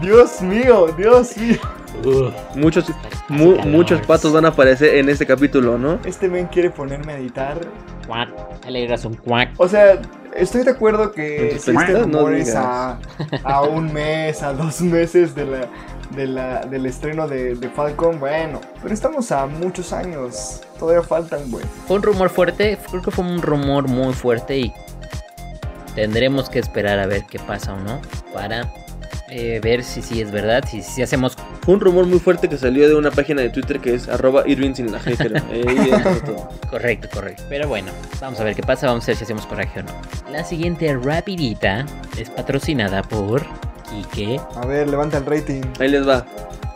Dios 0.01 0.41
mío, 0.43 0.87
Dios 0.97 1.37
mío. 1.37 1.59
uf, 2.05 2.33
Muchos, 2.57 2.87
mu- 3.29 3.57
muchos 3.67 4.01
patos 4.07 4.33
van 4.33 4.45
a 4.45 4.49
aparecer 4.49 4.97
en 4.97 5.09
este 5.09 5.27
capítulo, 5.27 5.79
¿no? 5.79 5.99
Este 6.05 6.29
men 6.29 6.47
quiere 6.47 6.71
ponerme 6.71 7.13
a 7.13 7.19
editar. 7.19 7.59
Cuac. 8.07 8.29
Alegras 8.67 9.05
un 9.05 9.15
cuac. 9.15 9.51
O 9.59 9.69
sea, 9.69 10.01
estoy 10.35 10.63
de 10.65 10.71
acuerdo 10.71 11.13
que 11.13 11.49
existen 11.51 11.77
pendejadas 11.77 12.09
no 12.09 12.19
rumores 12.21 12.55
a, 12.55 12.99
a 13.45 13.63
un 13.63 13.93
mes, 13.93 14.43
a 14.43 14.53
dos 14.53 14.81
meses 14.81 15.35
de 15.35 15.47
la, 15.47 15.69
de 16.15 16.27
la, 16.27 16.61
del 16.67 16.87
estreno 16.87 17.29
de, 17.29 17.55
de 17.55 17.69
Falcon. 17.69 18.19
Bueno, 18.21 18.61
pero 18.83 18.95
estamos 18.95 19.31
a 19.33 19.47
muchos 19.47 19.93
años. 19.93 20.61
Todavía 20.79 21.03
faltan, 21.03 21.51
güey. 21.51 21.65
Fue 21.87 21.97
un 21.97 22.03
rumor 22.03 22.31
fuerte, 22.31 22.79
creo 22.91 23.03
que 23.03 23.11
fue 23.11 23.25
un 23.25 23.43
rumor 23.43 23.89
muy 23.89 24.13
fuerte 24.15 24.59
y 24.59 24.73
tendremos 25.95 26.49
que 26.49 26.59
esperar 26.59 26.99
a 26.99 27.07
ver 27.07 27.25
qué 27.25 27.39
pasa 27.39 27.75
o 27.75 27.81
no 27.81 28.01
para 28.33 28.73
eh, 29.35 29.61
ver 29.63 29.83
si 29.83 30.03
sí 30.03 30.21
es 30.21 30.31
verdad, 30.31 30.63
si, 30.69 30.83
si 30.83 31.03
hacemos... 31.03 31.37
Fue 31.63 31.75
un 31.75 31.81
rumor 31.81 32.07
muy 32.07 32.19
fuerte 32.19 32.49
que 32.49 32.59
salió 32.59 32.87
de 32.87 32.95
una 32.95 33.11
página 33.11 33.41
de 33.41 33.49
Twitter 33.49 33.81
que 33.81 33.95
es 33.95 34.09
arroba 34.09 34.43
Irving 34.47 34.75
sin 34.75 34.93
la 34.93 35.01
G. 35.01 35.17
Eh, 35.51 36.21
todo. 36.27 36.49
Correcto, 36.69 37.09
correcto. 37.13 37.43
Pero 37.49 37.67
bueno, 37.67 37.93
vamos 38.21 38.41
a 38.41 38.45
ver 38.45 38.55
qué 38.55 38.63
pasa, 38.63 38.89
vamos 38.89 39.05
a 39.05 39.07
ver 39.09 39.17
si 39.17 39.25
hacemos 39.25 39.47
coraje 39.47 39.81
o 39.81 39.83
no. 39.85 39.93
La 40.31 40.45
siguiente 40.45 40.95
rapidita 40.95 41.87
es 42.19 42.29
patrocinada 42.29 43.03
por 43.03 43.43
Kike. 43.93 44.41
A 44.57 44.67
ver, 44.67 44.89
levanta 44.89 45.19
el 45.19 45.27
rating. 45.27 45.63
Ahí 45.79 45.89
les 45.89 46.07
va. 46.07 46.25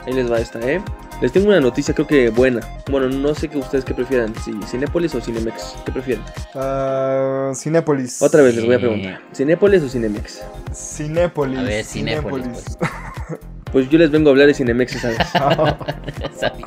Ahí 0.07 0.13
les 0.13 0.31
va 0.31 0.39
esta, 0.39 0.61
¿eh? 0.61 0.81
Les 1.21 1.33
tengo 1.33 1.49
una 1.49 1.61
noticia, 1.61 1.95
creo 1.95 2.07
que 2.07 2.29
buena. 2.29 2.61
Bueno, 2.91 3.09
no 3.09 3.35
sé 3.35 3.49
que 3.49 3.57
ustedes 3.57 3.85
qué 3.87 3.95
prefieran, 3.95 4.35
si 4.45 4.53
Cinépolis 4.67 5.15
o 5.15 5.21
Cinemex. 5.21 5.77
¿Qué 5.87 5.93
prefieren? 5.93 6.23
Ah, 6.55 7.53
Cinépolis. 7.55 8.21
Otra 8.21 8.43
vez 8.43 8.55
les 8.55 8.67
voy 8.67 8.75
a 8.75 8.79
preguntar. 8.79 9.21
¿Cinépolis 9.35 9.83
o 9.83 9.89
Cinemex? 9.89 10.43
Cinépolis. 10.75 11.59
A 11.59 11.63
ver, 11.63 11.85
Cinépolis, 11.85 12.49
pues. 12.79 12.79
Pues 13.73 13.91
yo 13.91 13.99
les 13.99 14.11
vengo 14.11 14.31
a 14.31 14.33
hablar 14.33 14.47
de 14.47 14.55
Cinemex 14.55 14.95
esa 14.95 15.09
vez. 15.09 15.19
Ya 15.19 16.31
sabía, 16.39 16.67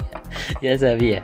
ya 0.61 0.77
sabía. 0.77 1.23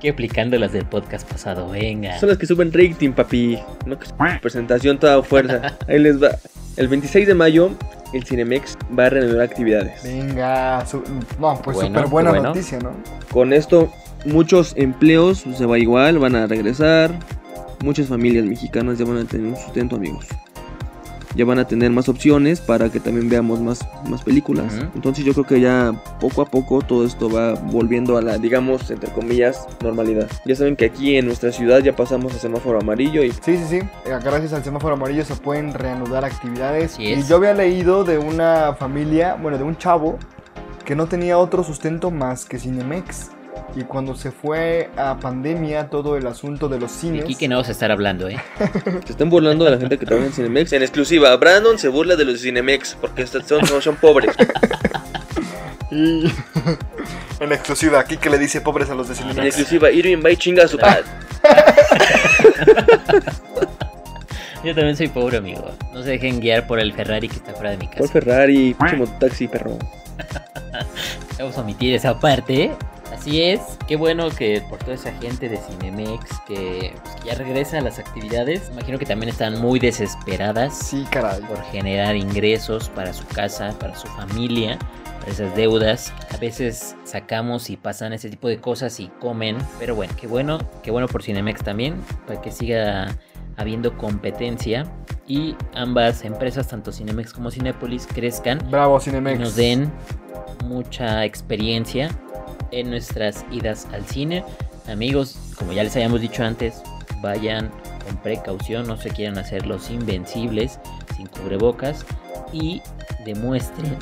Que 0.00 0.10
aplicando 0.10 0.56
las 0.56 0.72
del 0.72 0.86
podcast 0.86 1.30
pasado, 1.30 1.68
venga. 1.68 2.18
Son 2.18 2.28
las 2.30 2.38
que 2.38 2.46
suben 2.46 2.72
rating, 2.72 3.12
papi. 3.12 3.58
No 3.86 3.98
que 3.98 4.06
su 4.06 4.14
presentación 4.40 4.98
toda 4.98 5.22
fuerza. 5.22 5.76
Ahí 5.86 5.98
les 5.98 6.20
va. 6.20 6.30
El 6.76 6.88
26 6.88 7.26
de 7.26 7.34
mayo, 7.34 7.70
el 8.12 8.24
Cinemex 8.24 8.76
va 8.98 9.06
a 9.06 9.10
reanudar 9.10 9.42
actividades. 9.42 10.02
Venga, 10.02 10.84
su- 10.86 11.02
no, 11.38 11.60
pues 11.62 11.76
Bueno, 11.76 11.98
súper 11.98 12.10
buena 12.10 12.30
bueno. 12.30 12.48
noticia, 12.48 12.78
¿no? 12.78 12.90
Con 13.32 13.52
esto, 13.52 13.92
muchos 14.24 14.72
empleos 14.76 15.44
se 15.56 15.66
va 15.66 15.78
igual, 15.78 16.18
van 16.18 16.36
a 16.36 16.46
regresar. 16.46 17.12
Muchas 17.82 18.08
familias 18.08 18.44
mexicanas 18.44 18.98
ya 18.98 19.04
van 19.06 19.18
a 19.18 19.24
tener 19.24 19.46
un 19.46 19.56
sustento, 19.56 19.96
amigos. 19.96 20.26
Ya 21.34 21.44
van 21.44 21.58
a 21.58 21.66
tener 21.66 21.90
más 21.90 22.08
opciones 22.08 22.60
para 22.60 22.90
que 22.90 23.00
también 23.00 23.28
veamos 23.28 23.60
más, 23.60 23.86
más 24.08 24.22
películas. 24.22 24.74
Entonces 24.94 25.24
yo 25.24 25.32
creo 25.32 25.46
que 25.46 25.60
ya 25.60 25.92
poco 26.20 26.42
a 26.42 26.46
poco 26.46 26.82
todo 26.82 27.04
esto 27.04 27.30
va 27.30 27.54
volviendo 27.54 28.16
a 28.16 28.22
la, 28.22 28.38
digamos, 28.38 28.90
entre 28.90 29.12
comillas, 29.12 29.66
normalidad. 29.82 30.28
Ya 30.44 30.56
saben 30.56 30.76
que 30.76 30.86
aquí 30.86 31.16
en 31.16 31.26
nuestra 31.26 31.52
ciudad 31.52 31.80
ya 31.80 31.94
pasamos 31.94 32.34
a 32.34 32.38
semáforo 32.38 32.80
amarillo 32.80 33.22
y 33.22 33.30
Sí, 33.30 33.56
sí, 33.56 33.64
sí. 33.68 33.76
Eh, 33.76 34.18
Gracias 34.22 34.52
al 34.52 34.64
semáforo 34.64 34.94
amarillo 34.94 35.24
se 35.24 35.36
pueden 35.36 35.72
reanudar 35.72 36.24
actividades. 36.24 36.98
Y 36.98 37.22
yo 37.24 37.36
había 37.36 37.54
leído 37.54 38.04
de 38.04 38.18
una 38.18 38.74
familia, 38.74 39.36
bueno, 39.40 39.56
de 39.56 39.64
un 39.64 39.76
chavo 39.76 40.18
que 40.84 40.94
no 40.96 41.06
tenía 41.06 41.38
otro 41.38 41.62
sustento 41.62 42.10
más 42.10 42.44
que 42.44 42.58
Cinemex. 42.58 43.30
Y 43.76 43.84
cuando 43.84 44.14
se 44.16 44.30
fue 44.32 44.90
a 44.96 45.18
pandemia 45.20 45.88
todo 45.88 46.16
el 46.16 46.26
asunto 46.26 46.68
de 46.68 46.78
los 46.80 46.90
cines. 46.90 47.22
aquí 47.24 47.34
que 47.36 47.48
no 47.48 47.56
vamos 47.56 47.68
a 47.68 47.72
estar 47.72 47.90
hablando, 47.90 48.28
¿eh? 48.28 48.36
se 49.06 49.12
están 49.12 49.30
burlando 49.30 49.64
de 49.64 49.70
la 49.70 49.78
gente 49.78 49.96
que 49.98 50.04
trabaja 50.06 50.26
en 50.26 50.32
Cinemex. 50.32 50.72
En 50.72 50.82
exclusiva, 50.82 51.34
Brandon 51.36 51.78
se 51.78 51.88
burla 51.88 52.16
de 52.16 52.24
los 52.24 52.40
Cinemex 52.40 52.96
porque 53.00 53.22
estos 53.22 53.46
son, 53.46 53.66
son, 53.66 53.80
son 53.82 53.96
pobres. 53.96 54.34
Y 55.92 56.26
en 57.40 57.52
exclusiva, 57.52 57.98
aquí 57.98 58.16
que 58.16 58.30
le 58.30 58.38
dice 58.38 58.60
pobres 58.60 58.88
a 58.90 58.94
los 58.94 59.08
de 59.08 59.14
En 59.14 59.18
Cinemex. 59.20 59.46
exclusiva, 59.46 59.90
Irving 59.90 60.22
va 60.24 60.30
y 60.30 60.36
chinga 60.36 60.62
a 60.64 60.68
su... 60.68 60.78
Ah, 60.80 60.98
Yo 64.62 64.72
también 64.72 64.96
soy 64.96 65.08
pobre, 65.08 65.38
amigo. 65.38 65.68
No 65.92 66.02
se 66.04 66.10
dejen 66.10 66.38
guiar 66.38 66.68
por 66.68 66.78
el 66.78 66.92
Ferrari 66.92 67.28
que 67.28 67.36
está 67.36 67.52
fuera 67.54 67.70
de 67.70 67.78
mi 67.78 67.86
Por 67.86 67.96
casa. 67.96 68.12
Ferrari, 68.12 68.74
pinche 68.74 68.96
mototaxi, 68.96 69.48
perro. 69.48 69.78
Vamos 71.38 71.58
a 71.58 71.60
omitir 71.62 71.94
esa 71.94 72.20
parte. 72.20 72.70
Así 73.12 73.42
es, 73.42 73.60
qué 73.86 73.96
bueno 73.96 74.30
que 74.30 74.62
por 74.68 74.78
toda 74.78 74.94
esa 74.94 75.12
gente 75.14 75.48
de 75.48 75.56
Cinemex 75.58 76.40
que, 76.46 76.94
pues, 77.02 77.14
que 77.16 77.28
ya 77.28 77.34
regresa 77.34 77.78
a 77.78 77.80
las 77.80 77.98
actividades. 77.98 78.70
Imagino 78.72 78.98
que 78.98 79.04
también 79.06 79.28
están 79.30 79.60
muy 79.60 79.78
desesperadas 79.78 80.76
Sí, 80.76 81.04
caray. 81.10 81.40
por 81.42 81.62
generar 81.64 82.16
ingresos 82.16 82.88
para 82.88 83.12
su 83.12 83.26
casa, 83.26 83.74
para 83.78 83.94
su 83.96 84.06
familia, 84.08 84.78
para 85.18 85.32
esas 85.32 85.54
deudas. 85.54 86.12
A 86.32 86.36
veces 86.38 86.96
sacamos 87.04 87.68
y 87.68 87.76
pasan 87.76 88.12
ese 88.12 88.30
tipo 88.30 88.48
de 88.48 88.58
cosas 88.60 88.98
y 89.00 89.08
comen. 89.20 89.58
Pero 89.78 89.94
bueno, 89.94 90.14
qué 90.18 90.26
bueno, 90.26 90.58
qué 90.82 90.90
bueno 90.90 91.06
por 91.08 91.22
Cinemex 91.22 91.62
también, 91.62 91.96
para 92.26 92.40
que 92.40 92.50
siga 92.50 93.16
habiendo 93.56 93.98
competencia 93.98 94.86
y 95.26 95.54
ambas 95.74 96.24
empresas, 96.24 96.68
tanto 96.68 96.90
Cinemex 96.92 97.32
como 97.34 97.50
Cinépolis, 97.50 98.06
crezcan 98.06 98.58
Bravo, 98.70 98.96
y 98.98 99.00
Cinemex. 99.02 99.38
nos 99.38 99.56
den 99.56 99.92
mucha 100.64 101.24
experiencia 101.24 102.08
en 102.72 102.90
nuestras 102.90 103.44
idas 103.50 103.86
al 103.92 104.04
cine. 104.06 104.44
Amigos, 104.88 105.36
como 105.56 105.72
ya 105.72 105.84
les 105.84 105.94
habíamos 105.96 106.20
dicho 106.20 106.44
antes, 106.44 106.82
vayan 107.20 107.70
con 108.06 108.16
precaución, 108.16 108.86
no 108.86 108.96
se 108.96 109.10
quieran 109.10 109.38
hacer 109.38 109.66
los 109.66 109.90
invencibles 109.90 110.78
sin 111.16 111.26
cubrebocas 111.26 112.04
y 112.52 112.82
demuestren 113.24 113.96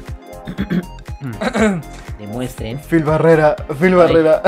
demuestren 2.18 2.78
Phil 2.78 3.04
Barrera, 3.04 3.56
Phil 3.78 3.92
Ay. 3.92 3.94
Barrera. 3.94 4.42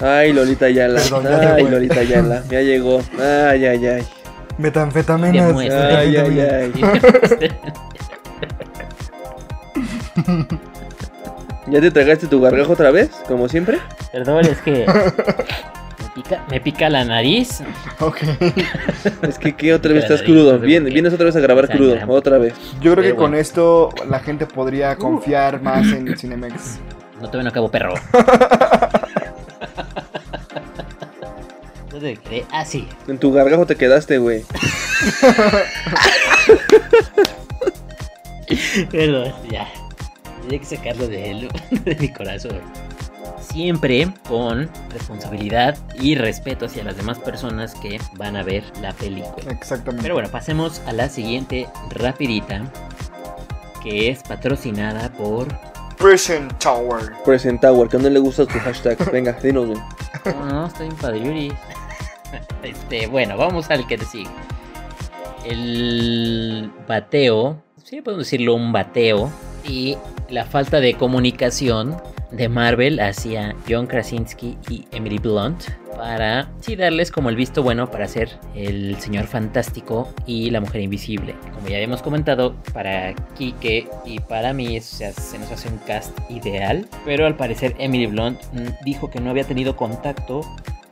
Ay, 0.00 0.32
Lolita 0.32 0.66
Ayala. 0.66 1.00
Perdón, 1.00 1.24
ya 1.24 1.38
se 1.38 1.46
Ay. 1.46 1.68
Lolita 1.68 2.00
Ayala. 2.00 2.42
Ya 2.50 2.60
llegó. 2.60 3.00
Ay, 3.18 3.64
ay, 3.66 3.86
ay. 3.86 4.06
Metanfetaminas. 4.58 5.46
demuestren 5.46 5.96
Ay, 5.96 6.16
ay, 6.16 6.40
ay. 6.40 6.72
demuestren. 6.74 7.52
¿Ya 11.70 11.80
te 11.80 11.90
tragaste 11.90 12.26
tu 12.26 12.40
gargajo 12.40 12.72
otra 12.72 12.90
vez? 12.90 13.10
Como 13.28 13.48
siempre. 13.48 13.78
Perdón, 14.12 14.44
es 14.44 14.58
que 14.58 14.86
me 14.86 16.08
pica, 16.14 16.44
me 16.50 16.60
pica 16.60 16.88
la 16.90 17.04
nariz. 17.04 17.62
Ok. 18.00 18.18
Es 19.22 19.38
que, 19.38 19.54
¿qué 19.54 19.72
otra 19.72 19.92
vez 19.92 20.02
estás 20.02 20.22
crudo? 20.22 20.54
no 20.54 20.60
sé 20.60 20.66
Bien, 20.66 20.84
vienes 20.84 21.12
otra 21.14 21.26
vez 21.26 21.36
a 21.36 21.40
grabar 21.40 21.68
crudo. 21.68 21.96
Otra 22.08 22.38
vez. 22.38 22.54
Yo 22.80 22.92
creo 22.94 23.04
que 23.04 23.14
con 23.14 23.34
esto 23.34 23.90
la 24.08 24.18
gente 24.18 24.46
podría 24.46 24.96
confiar 24.96 25.62
más 25.62 25.86
en 25.86 26.16
Cinemex. 26.18 26.80
No 27.20 27.30
te 27.30 27.36
ven 27.36 27.46
a 27.46 27.50
cabo, 27.52 27.70
perro. 27.70 27.94
¿Dónde 31.90 32.16
quedé? 32.16 32.44
Ah, 32.50 32.64
sí. 32.64 32.88
En 33.06 33.18
tu 33.18 33.32
gargajo 33.32 33.66
te 33.66 33.76
quedaste, 33.76 34.18
güey. 34.18 34.44
Perdón, 38.90 39.32
ya. 39.50 39.68
Tiene 40.50 40.66
que 40.66 40.76
sacarlo 40.76 41.06
de, 41.06 41.30
él, 41.30 41.48
de 41.84 41.94
mi 41.94 42.12
corazón. 42.12 42.60
Siempre 43.40 44.12
con 44.26 44.68
responsabilidad 44.92 45.78
y 45.94 46.16
respeto 46.16 46.66
hacia 46.66 46.82
las 46.82 46.96
demás 46.96 47.20
personas 47.20 47.76
que 47.76 48.00
van 48.16 48.34
a 48.34 48.42
ver 48.42 48.64
la 48.82 48.92
película. 48.92 49.52
Exactamente. 49.52 50.02
Pero 50.02 50.14
bueno, 50.14 50.28
pasemos 50.28 50.80
a 50.88 50.92
la 50.92 51.08
siguiente 51.08 51.68
rapidita. 51.90 52.64
Que 53.80 54.10
es 54.10 54.24
patrocinada 54.24 55.12
por... 55.12 55.46
Present 55.96 56.52
Tower. 56.58 57.12
Present 57.24 57.60
Tower, 57.60 57.88
que 57.88 57.98
no 57.98 58.10
le 58.10 58.18
gusta 58.18 58.44
tu 58.44 58.58
hashtag. 58.58 58.98
Venga, 59.12 59.34
dinos, 59.34 59.68
güey. 59.68 59.80
No, 60.24 60.46
no, 60.46 60.66
estoy 60.66 60.88
en 60.88 60.96
Padriuri. 60.96 61.52
Este, 62.64 63.06
bueno, 63.06 63.36
vamos 63.36 63.70
al 63.70 63.86
que 63.86 63.98
te 63.98 64.04
sigue. 64.04 64.30
El 65.44 66.70
bateo, 66.88 67.62
sí, 67.90 68.00
podemos 68.02 68.26
decirlo 68.26 68.54
un 68.54 68.70
bateo, 68.70 69.32
y 69.64 69.96
la 70.28 70.44
falta 70.44 70.78
de 70.78 70.94
comunicación 70.94 71.96
de 72.30 72.48
Marvel 72.48 73.00
hacia 73.00 73.56
John 73.68 73.88
Krasinski 73.88 74.56
y 74.68 74.86
Emily 74.92 75.18
Blunt 75.18 75.64
para 75.96 76.48
sí 76.60 76.76
darles 76.76 77.10
como 77.10 77.28
el 77.28 77.36
visto 77.36 77.64
bueno 77.64 77.90
para 77.90 78.06
ser 78.06 78.30
el 78.54 78.96
señor 79.00 79.26
fantástico 79.26 80.08
y 80.24 80.50
la 80.50 80.60
mujer 80.60 80.82
invisible. 80.82 81.34
Como 81.52 81.66
ya 81.68 81.76
habíamos 81.76 82.00
comentado, 82.00 82.54
para 82.72 83.12
Kike 83.36 83.88
y 84.06 84.20
para 84.20 84.52
mí 84.52 84.80
sea, 84.80 85.12
se 85.12 85.38
nos 85.38 85.50
hace 85.50 85.68
un 85.68 85.78
cast 85.78 86.16
ideal, 86.30 86.88
pero 87.04 87.26
al 87.26 87.36
parecer 87.36 87.74
Emily 87.78 88.06
Blunt 88.06 88.40
dijo 88.84 89.10
que 89.10 89.20
no 89.20 89.30
había 89.30 89.44
tenido 89.44 89.74
contacto 89.74 90.42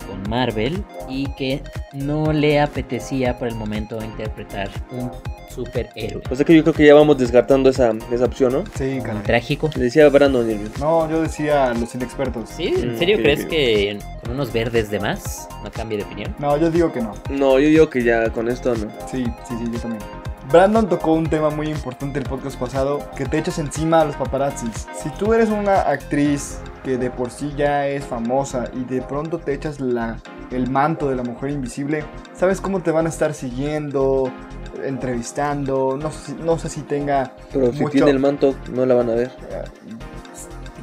con 0.09 0.29
Marvel 0.29 0.83
y 1.09 1.27
que 1.35 1.63
no 1.93 2.33
le 2.33 2.61
apetecía 2.61 3.39
por 3.39 3.47
el 3.49 3.55
momento 3.55 4.03
interpretar 4.03 4.69
un 4.91 5.11
superhéroe. 5.49 6.23
O 6.31 6.35
sea 6.37 6.45
que 6.45 6.55
yo 6.55 6.63
creo 6.63 6.75
que 6.75 6.87
ya 6.87 6.95
vamos 6.95 7.19
descartando 7.19 7.71
esa, 7.71 7.93
esa 8.13 8.25
opción, 8.25 8.53
¿no? 8.53 8.65
Sí, 8.77 8.99
caray. 9.03 9.23
Trágico. 9.23 9.71
Le 9.77 9.85
decía 9.85 10.09
Brandon 10.09 10.49
Irving. 10.51 10.71
No, 10.79 11.09
yo 11.11 11.23
decía 11.23 11.73
los 11.75 11.95
inexpertos. 11.95 12.49
¿Sí? 12.51 12.67
¿En 12.77 12.95
Mm, 12.95 12.99
serio 12.99 13.17
crees 13.19 13.47
que 13.47 13.99
con 14.23 14.33
unos 14.35 14.53
verdes 14.53 14.91
de 14.91 15.01
más 15.01 15.49
no 15.65 15.71
cambie 15.71 15.99
de 15.99 16.05
opinión? 16.05 16.35
No, 16.39 16.57
yo 16.57 16.71
digo 16.71 16.93
que 16.93 17.01
no. 17.01 17.13
No, 17.31 17.59
yo 17.59 17.69
digo 17.69 17.89
que 17.91 18.03
ya 18.05 18.31
con 18.31 18.49
esto 18.49 18.75
no. 18.75 18.89
Sí, 19.11 19.25
sí, 19.49 19.55
sí, 19.59 19.65
yo 19.73 19.79
también. 19.79 20.03
Brandon 20.51 20.89
tocó 20.89 21.13
un 21.13 21.29
tema 21.29 21.51
muy 21.51 21.69
importante 21.69 22.19
el 22.19 22.25
podcast 22.25 22.59
pasado, 22.59 23.01
que 23.17 23.27
te 23.27 23.37
echas 23.39 23.59
encima 23.59 24.01
a 24.01 24.05
los 24.07 24.17
paparazzis. 24.17 24.87
Si 25.03 25.11
tú 25.19 25.35
eres 25.35 25.51
una 25.51 25.81
actriz 25.83 26.59
que 26.85 26.97
de 26.99 27.11
por 27.11 27.31
sí 27.31 27.53
ya 27.57 27.87
es 27.87 28.05
famosa 28.05 28.71
y 28.75 28.85
de 28.85 29.03
pronto 29.03 29.39
te 29.39 29.53
echas 29.55 29.81
la, 29.81 30.17
el 30.51 30.71
manto 30.71 31.09
de 31.09 31.17
la 31.17 31.23
mujer 31.23 31.51
invisible, 31.51 32.05
¿sabes 32.35 32.61
cómo 32.61 32.81
te 32.81 32.91
van 32.91 33.07
a 33.07 33.09
estar 33.09 33.35
siguiendo, 33.35 34.31
entrevistando? 34.85 35.99
No 36.01 36.11
sé, 36.11 36.19
si- 36.33 36.35
no 36.43 36.59
sé 36.59 36.69
si 36.69 36.81
tenga... 36.83 37.33
Pero 37.53 37.73
si 37.73 37.81
mucho- 37.81 37.93
tiene 37.93 38.11
el 38.11 38.19
manto, 38.19 38.55
no 38.73 38.85
la 38.87 38.95
van 38.95 39.11
a 39.11 39.15
ver. 39.15 39.31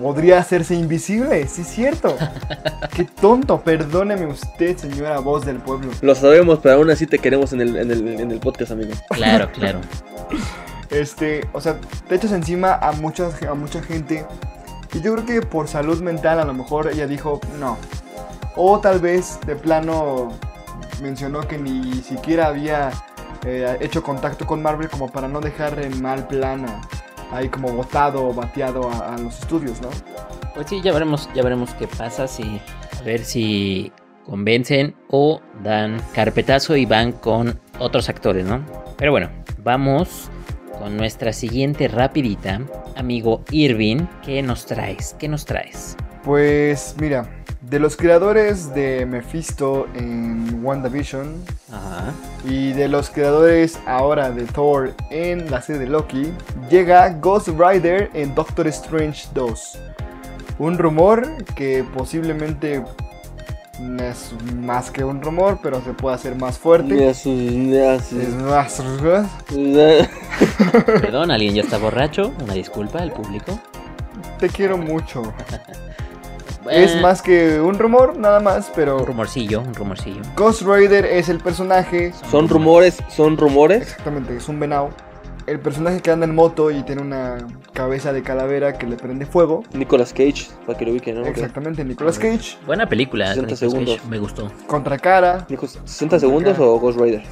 Podría 0.01 0.39
hacerse 0.39 0.75
invisible, 0.75 1.47
sí 1.47 1.62
es 1.62 1.67
cierto. 1.67 2.17
Qué 2.95 3.05
tonto, 3.05 3.62
perdóneme 3.62 4.25
usted, 4.25 4.75
señora 4.77 5.19
voz 5.19 5.45
del 5.45 5.58
pueblo. 5.58 5.89
Lo 6.01 6.13
sabemos, 6.15 6.60
pero 6.62 6.75
aún 6.75 6.89
así 6.89 7.08
te 7.08 7.17
queremos 7.17 7.53
en 7.53 7.62
el, 7.62 7.77
en 7.77 7.89
el, 7.91 8.08
en 8.19 8.29
el 8.31 8.39
podcast, 8.39 8.71
amigo. 8.71 8.91
Claro, 9.10 9.49
claro. 9.51 9.79
Este, 10.91 11.41
o 11.51 11.60
sea, 11.60 11.77
te 12.08 12.13
echas 12.15 12.31
encima 12.31 12.73
a, 12.75 12.91
muchas, 12.91 13.41
a 13.41 13.55
mucha 13.55 13.81
gente. 13.81 14.23
Y 14.95 15.01
yo 15.01 15.13
creo 15.13 15.25
que 15.25 15.41
por 15.45 15.67
salud 15.67 16.01
mental 16.01 16.39
a 16.39 16.45
lo 16.45 16.53
mejor 16.53 16.89
ella 16.91 17.05
dijo 17.05 17.41
no. 17.60 17.77
O 18.55 18.79
tal 18.79 18.99
vez 18.99 19.39
de 19.45 19.55
plano 19.55 20.29
mencionó 21.01 21.41
que 21.41 21.58
ni 21.58 21.95
siquiera 21.95 22.47
había 22.47 22.91
eh, 23.45 23.77
hecho 23.81 24.01
contacto 24.01 24.45
con 24.45 24.62
Marvel 24.62 24.89
como 24.89 25.12
para 25.12 25.27
no 25.27 25.41
dejar 25.41 25.77
en 25.79 26.01
mal 26.01 26.25
plano. 26.27 26.67
Ahí 27.31 27.49
como 27.49 27.73
botado 27.73 28.29
o 28.29 28.34
bateado 28.34 28.89
a, 28.89 29.15
a 29.15 29.17
los 29.17 29.39
estudios, 29.39 29.81
¿no? 29.81 29.89
Pues 30.53 30.67
sí, 30.69 30.81
ya 30.81 30.93
veremos, 30.93 31.29
ya 31.36 31.43
veremos 31.43 31.73
qué 31.73 31.88
pasa, 31.88 32.29
si, 32.29 32.62
a 32.97 33.03
ver 33.03 33.25
si 33.25 33.91
convencen 34.25 34.95
o 35.10 35.41
dan 35.62 36.01
carpetazo 36.13 36.77
y 36.77 36.86
van 36.86 37.12
con 37.12 37.60
otros 37.79 38.08
actores, 38.08 38.45
¿no? 38.45 38.63
Pero 38.95 39.12
bueno, 39.12 39.29
vamos 39.63 40.29
con 40.79 40.95
nuestra 40.95 41.34
siguiente 41.34 41.89
rapidita, 41.89 42.62
amigo 42.95 43.43
Irving, 43.51 44.05
¿qué 44.23 44.41
nos 44.41 44.65
traes? 44.65 45.15
¿Qué 45.17 45.27
nos 45.27 45.45
traes? 45.45 45.95
Pues 46.23 46.95
mira, 46.99 47.29
de 47.69 47.79
los 47.79 47.95
creadores 47.97 48.73
de 48.73 49.05
Mephisto 49.05 49.88
en 49.95 50.63
WandaVision 50.63 51.36
Ajá. 51.71 52.13
y 52.47 52.73
de 52.73 52.88
los 52.88 53.10
creadores 53.10 53.79
ahora 53.88 54.31
de 54.31 54.45
Thor 54.45 54.93
en 55.10 55.49
la 55.49 55.62
serie 55.62 55.81
de 55.81 55.88
Loki, 55.88 56.31
llega 56.69 57.10
Ghost 57.10 57.49
Rider 57.49 58.10
en 58.13 58.34
Doctor 58.36 58.67
Strange 58.67 59.27
2. 59.34 59.79
Un 60.60 60.77
rumor 60.77 61.43
que 61.55 61.84
posiblemente 61.93 62.84
es 63.99 64.33
más 64.55 64.91
que 64.91 65.03
un 65.03 65.21
rumor, 65.21 65.59
pero 65.61 65.81
se 65.83 65.93
puede 65.93 66.15
hacer 66.15 66.35
más 66.35 66.57
fuerte. 66.57 67.09
Es 67.09 67.25
más... 67.25 68.81
Perdón, 70.85 71.31
alguien 71.31 71.55
ya 71.55 71.61
está 71.61 71.77
borracho, 71.77 72.33
una 72.41 72.53
disculpa 72.53 72.99
al 72.99 73.11
público. 73.11 73.59
Te 74.39 74.49
quiero 74.49 74.77
mucho. 74.77 75.33
Es 76.71 76.99
más 76.99 77.21
que 77.21 77.61
un 77.61 77.77
rumor, 77.77 78.17
nada 78.17 78.39
más, 78.39 78.69
un 78.69 78.73
pero 78.75 78.97
rumorcillo, 79.05 79.61
un 79.61 79.75
rumorcillo. 79.75 80.21
Ghost 80.35 80.63
Rider 80.63 81.05
es 81.05 81.29
el 81.29 81.38
personaje 81.39 82.11
Son 82.31 82.49
rumores, 82.49 82.97
son 83.07 83.38
rumores. 83.38 83.83
Exactamente, 83.83 84.35
es 84.35 84.49
un 84.49 84.59
venado. 84.59 84.89
El 85.47 85.60
personaje 85.60 86.01
que 86.01 86.10
anda 86.10 86.25
en 86.25 86.34
moto 86.34 86.71
y 86.71 86.81
tiene 86.84 87.03
una 87.03 87.38
cabeza 87.73 88.12
de 88.12 88.23
calavera 88.23 88.77
que 88.79 88.88
le 88.88 88.95
prende 88.95 89.27
fuego. 89.27 89.63
Nicolas 89.73 90.12
Cage, 90.12 90.47
para 90.65 90.77
que 90.77 90.86
lo 90.86 90.91
ubiquen, 90.91 91.21
¿no? 91.21 91.27
Exactamente, 91.27 91.84
Nicolas 91.86 92.17
Cage. 92.17 92.58
Buena 92.65 92.89
película, 92.89 93.27
60 93.27 93.41
con 93.41 93.45
Nicolas 93.45 93.60
Cage, 93.60 93.71
segundos. 93.86 94.10
me 94.10 94.17
gustó. 94.17 94.51
Contra 94.65 94.97
cara. 94.97 95.45
Dijo, 95.47 95.67
¿60 95.67 96.19
segundos 96.19 96.58
o 96.58 96.79
Ghost 96.79 96.99
Rider? 96.99 97.23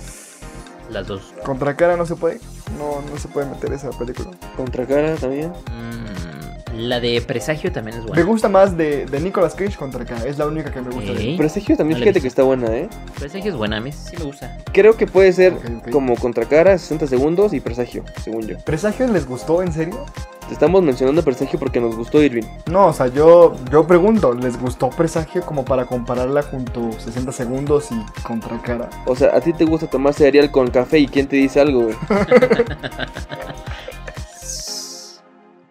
Las 0.91 1.07
dos. 1.07 1.33
Contra 1.43 1.75
cara 1.75 1.97
no 1.97 2.05
se 2.05 2.15
puede. 2.15 2.39
No, 2.77 3.01
no 3.09 3.17
se 3.17 3.27
puede 3.29 3.47
meter 3.49 3.73
esa 3.73 3.89
película. 3.91 4.29
Contra 4.55 4.85
cara 4.85 5.15
también. 5.15 5.49
Mm, 5.49 6.42
la 6.75 6.99
de 6.99 7.21
Presagio 7.21 7.71
también 7.71 7.97
es 7.97 8.03
Me 8.03 8.09
buena. 8.09 8.23
gusta 8.25 8.49
más 8.49 8.75
de, 8.77 9.05
de 9.05 9.19
Nicolas 9.19 9.53
Cage 9.55 9.75
contra 9.77 10.03
cara. 10.05 10.25
Es 10.25 10.37
la 10.37 10.47
única 10.47 10.71
que 10.71 10.81
me 10.81 10.89
gusta 10.89 11.13
de. 11.13 11.31
Ok. 11.33 11.37
Presagio 11.37 11.77
también, 11.77 11.99
No 11.99 12.03
fíjate 12.05 12.21
que 12.21 12.27
está 12.27 12.43
buena, 12.43 12.67
¿eh? 12.75 12.89
Presagio 13.19 13.51
es 13.51 13.57
buena, 13.57 13.77
a 13.77 13.79
mí 13.81 13.91
sí 13.91 14.15
me 14.17 14.25
gusta. 14.25 14.57
Creo 14.71 14.95
que 14.97 15.07
puede 15.07 15.31
ser 15.33 15.53
Ok, 15.53 15.63
ok. 15.85 15.89
como 15.91 16.15
contra 16.15 16.45
cara, 16.45 16.77
60 16.77 17.07
segundos 17.07 17.53
y 17.53 17.59
presagio, 17.59 18.03
según 18.23 18.47
yo. 18.47 18.57
¿Presagios 18.59 19.09
les 19.09 19.25
gustó? 19.27 19.61
¿En 19.61 19.71
serio? 19.71 20.05
Te 20.47 20.53
estamos 20.55 20.83
mencionando 20.83 21.23
presagio 21.23 21.57
porque 21.57 21.79
nos 21.79 21.95
gustó 21.95 22.21
Irving. 22.21 22.43
No, 22.69 22.87
o 22.87 22.93
sea, 22.93 23.07
yo, 23.07 23.55
yo 23.71 23.87
pregunto, 23.87 24.33
¿les 24.33 24.59
gustó 24.59 24.89
Presagio 24.89 25.41
como 25.41 25.63
para 25.63 25.85
compararla 25.85 26.43
junto 26.43 26.91
60 26.99 27.31
segundos 27.31 27.87
y 27.91 28.21
contra 28.23 28.61
cara? 28.61 28.89
O 29.05 29.15
sea, 29.15 29.35
a 29.37 29.39
ti 29.39 29.53
te 29.53 29.63
gusta 29.63 29.87
tomar 29.87 30.13
cereal 30.13 30.51
con 30.51 30.69
café 30.69 30.99
y 30.99 31.07
quién 31.07 31.27
te 31.27 31.37
dice 31.37 31.61
algo, 31.61 31.83
güey. 31.83 31.95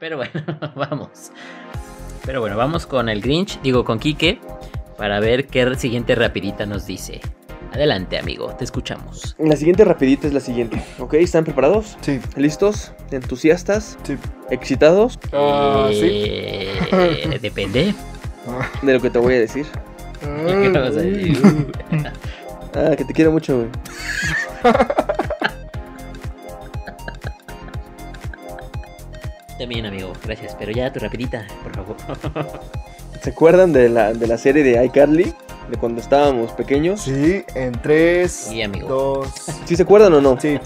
Pero 0.02 0.16
bueno, 0.16 0.32
vamos. 0.74 1.30
Pero 2.26 2.40
bueno, 2.40 2.56
vamos 2.56 2.86
con 2.86 3.08
el 3.08 3.20
Grinch, 3.20 3.60
digo 3.62 3.84
con 3.84 4.00
Quique, 4.00 4.40
para 4.98 5.20
ver 5.20 5.46
qué 5.46 5.76
siguiente 5.76 6.16
rapidita 6.16 6.66
nos 6.66 6.86
dice. 6.86 7.20
Adelante, 7.72 8.18
amigo, 8.18 8.52
te 8.56 8.64
escuchamos. 8.64 9.36
La 9.38 9.54
siguiente 9.54 9.84
rapidita 9.84 10.26
es 10.26 10.34
la 10.34 10.40
siguiente, 10.40 10.82
¿ok? 10.98 11.14
¿Están 11.14 11.44
preparados? 11.44 11.96
Sí, 12.00 12.18
¿Listos? 12.34 12.92
¿Entusiastas? 13.12 13.96
sí. 14.02 14.18
¿Excitados? 14.50 15.20
Ah, 15.32 15.88
sí. 15.92 16.00
Eh, 16.10 17.38
depende. 17.40 17.94
De 18.82 18.92
lo 18.92 19.00
que 19.00 19.08
te 19.08 19.20
voy 19.20 19.34
a 19.34 19.38
decir. 19.38 19.66
¿Qué 20.20 20.68
vas 20.70 20.96
a 20.96 21.00
decir? 21.00 21.72
Ah, 22.74 22.96
que 22.96 23.04
te 23.04 23.12
quiero 23.12 23.30
mucho, 23.30 23.56
güey. 23.56 23.68
También, 29.62 29.86
amigo, 29.86 30.12
gracias. 30.24 30.56
Pero 30.58 30.72
ya 30.72 30.92
tu 30.92 30.98
rapidita, 30.98 31.46
por 31.62 31.72
favor. 31.76 31.96
¿Se 33.22 33.30
acuerdan 33.30 33.72
de 33.72 33.88
la, 33.88 34.12
de 34.12 34.26
la 34.26 34.36
serie 34.36 34.64
de 34.64 34.84
iCarly? 34.86 35.32
De 35.70 35.76
cuando 35.78 36.00
estábamos 36.00 36.50
pequeños. 36.50 37.02
Sí, 37.02 37.44
en 37.54 37.70
3, 37.80 38.28
Sí, 38.32 38.60
amigo. 38.60 38.88
2, 38.88 39.28
¿Sí 39.64 39.76
se 39.76 39.84
acuerdan 39.84 40.14
o 40.14 40.20
no? 40.20 40.40
sí, 40.40 40.58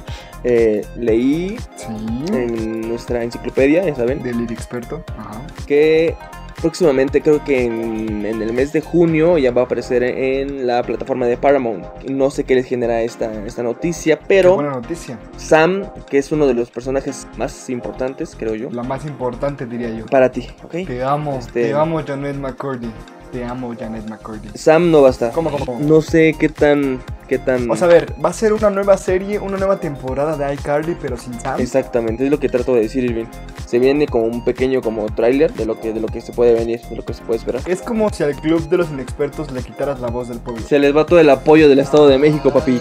Eh, 0.45 0.83
leí 0.97 1.59
sí. 1.77 1.87
en 2.33 2.89
nuestra 2.89 3.23
enciclopedia, 3.23 3.85
ya 3.85 3.95
saben, 3.95 4.23
Del 4.23 4.41
experto. 4.51 5.05
Ajá. 5.19 5.43
que 5.67 6.15
próximamente, 6.61 7.21
creo 7.21 7.43
que 7.45 7.65
en, 7.65 8.25
en 8.27 8.43
el 8.43 8.53
mes 8.53 8.73
de 8.73 8.81
junio, 8.81 9.39
ya 9.39 9.51
va 9.51 9.63
a 9.63 9.65
aparecer 9.65 10.03
en 10.03 10.67
la 10.67 10.83
plataforma 10.83 11.27
de 11.27 11.37
Paramount. 11.37 11.85
No 12.09 12.31
sé 12.31 12.45
qué 12.45 12.55
les 12.55 12.67
genera 12.67 13.03
esta, 13.03 13.33
esta 13.47 13.63
noticia, 13.63 14.19
Qué 14.19 14.25
pero 14.29 14.55
buena 14.55 14.71
noticia. 14.73 15.19
Sam, 15.37 15.85
que 16.09 16.19
es 16.19 16.33
uno 16.33 16.47
de 16.47 16.55
los 16.55 16.71
personajes 16.71 17.27
más 17.37 17.69
importantes, 17.71 18.35
creo 18.39 18.55
yo, 18.55 18.71
La 18.71 18.83
más 18.83 19.05
importante, 19.07 19.67
diría 19.67 19.91
yo. 19.91 20.07
para 20.07 20.31
ti, 20.31 20.47
¿ok? 20.65 20.87
Te 20.87 21.03
amo, 21.03 21.37
Este- 21.39 21.65
te 21.69 21.75
amo, 21.75 22.03
Janet 22.07 22.37
McCurdy. 22.37 22.91
Te 23.33 23.45
amo, 23.45 23.75
Janet 23.79 24.09
McCurdy. 24.09 24.49
Sam 24.55 24.91
no 24.91 25.03
va 25.03 25.09
a 25.09 25.11
estar. 25.11 25.33
¿Cómo, 25.33 25.51
cómo, 25.51 25.67
cómo? 25.67 25.81
No 25.81 26.01
sé 26.01 26.35
qué 26.39 26.49
tan, 26.49 27.01
qué 27.27 27.39
tan. 27.39 27.71
O 27.71 27.77
sea, 27.77 27.87
a 27.87 27.91
ver, 27.91 28.15
va 28.25 28.31
a 28.31 28.33
ser 28.33 28.53
una 28.53 28.71
nueva 28.71 28.97
serie, 28.97 29.39
una 29.39 29.57
nueva 29.57 29.79
temporada 29.79 30.37
de 30.37 30.55
iCarly, 30.55 30.97
pero 31.01 31.17
sin 31.17 31.39
Sam. 31.41 31.61
Exactamente, 31.61 32.25
es 32.25 32.31
lo 32.31 32.39
que 32.39 32.49
trato 32.49 32.75
de 32.75 32.83
decir, 32.83 33.05
Irving. 33.05 33.27
Se 33.67 33.79
viene 33.79 34.07
como 34.07 34.25
un 34.25 34.45
pequeño 34.45 34.81
como 34.81 35.07
tráiler 35.07 35.53
de 35.53 35.67
lo 35.67 35.81
que 35.81 35.93
de 35.93 36.01
lo 36.01 36.09
que 36.09 36.21
se 36.21 36.33
puede 36.33 36.55
venir, 36.55 36.81
de 36.83 36.97
lo 36.97 37.05
que 37.05 37.15
se 37.15 37.23
puede 37.23 37.39
esperar. 37.39 37.63
Es 37.67 37.83
como 37.83 38.11
si 38.11 38.23
al 38.23 38.35
club 38.37 38.69
de 38.69 38.77
los 38.77 38.91
inexpertos 38.91 39.51
le 39.51 39.63
quitaras 39.63 40.01
la 40.01 40.09
voz 40.09 40.29
del 40.29 40.39
pueblo. 40.39 40.63
Se 40.63 40.79
les 40.79 40.97
va 40.97 41.07
todo 41.07 41.19
el 41.19 41.31
apoyo 41.31 41.69
del 41.69 41.81
Estado 41.81 42.09
de 42.09 42.19
México, 42.19 42.53
papi. 42.53 42.81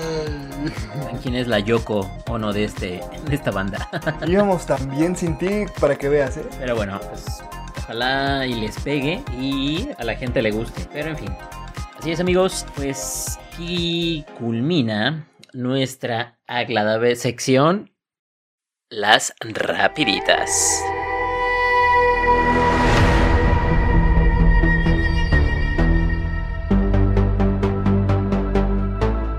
¿Quién 1.22 1.36
es 1.36 1.48
la 1.48 1.60
Yoko 1.60 2.08
o 2.28 2.38
no 2.38 2.54
de, 2.54 2.66
este, 2.66 3.02
de 3.28 3.36
esta 3.36 3.52
banda? 3.52 3.90
Íbamos 4.28 4.66
tan 4.66 4.90
bien 4.92 5.16
sin 5.16 5.38
ti 5.38 5.66
para 5.80 5.96
que 5.96 6.08
veas, 6.08 6.38
¿eh? 6.38 6.46
Pero 6.60 6.76
bueno, 6.76 7.00
pues 7.10 7.44
ojalá 7.80 8.46
y 8.46 8.54
les 8.54 8.80
pegue 8.80 9.24
y 9.40 9.90
a 9.98 10.04
la 10.04 10.16
gente 10.16 10.42
le 10.42 10.52
guste. 10.52 10.88
Pero 10.94 11.10
en 11.10 11.18
fin. 11.18 11.36
Así 11.98 12.12
es 12.12 12.20
amigos, 12.20 12.66
pues 12.76 13.40
aquí 13.56 14.26
culmina 14.38 15.30
nuestra 15.54 16.38
agradable 16.46 17.16
sección, 17.16 17.94
las 18.90 19.34
rapiditas. 19.40 20.84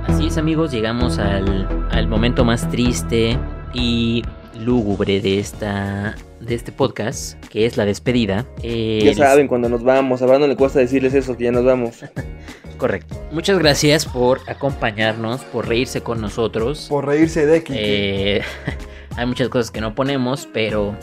Así 0.07 0.29
es 0.29 0.39
amigos, 0.39 0.73
llegamos 0.73 1.19
al, 1.19 1.69
al 1.91 2.09
momento 2.09 2.43
más 2.43 2.71
triste 2.71 3.39
y 3.75 4.23
lúgubre 4.59 5.21
de 5.21 5.41
esta 5.41 6.17
de 6.47 6.55
este 6.55 6.73
podcast, 6.73 7.35
que 7.47 7.67
es 7.67 7.77
la 7.77 7.85
despedida. 7.85 8.47
Eh, 8.63 9.01
Ya 9.03 9.07
les- 9.09 9.17
saben, 9.19 9.49
cuando 9.49 9.69
nos 9.69 9.83
vamos, 9.83 10.23
a 10.23 10.27
no 10.27 10.47
le 10.47 10.57
cuesta 10.57 10.79
decirles 10.79 11.15
eso, 11.15 11.37
que 11.37 11.45
ya 11.45 11.53
nos 11.53 11.65
vamos. 11.65 11.97
Correcto. 12.79 13.15
Muchas 13.33 13.59
gracias 13.59 14.05
por 14.07 14.41
acompañarnos, 14.49 15.41
por 15.45 15.67
reírse 15.67 16.03
con 16.03 16.21
nosotros. 16.21 16.87
Por 16.89 17.07
reírse 17.07 17.47
de 17.47 17.63
Kiki. 17.63 17.79
Eh, 17.81 18.43
hay 19.17 19.27
muchas 19.27 19.49
cosas 19.49 19.71
que 19.71 19.81
no 19.81 19.95
ponemos, 19.95 20.47
pero 20.53 20.95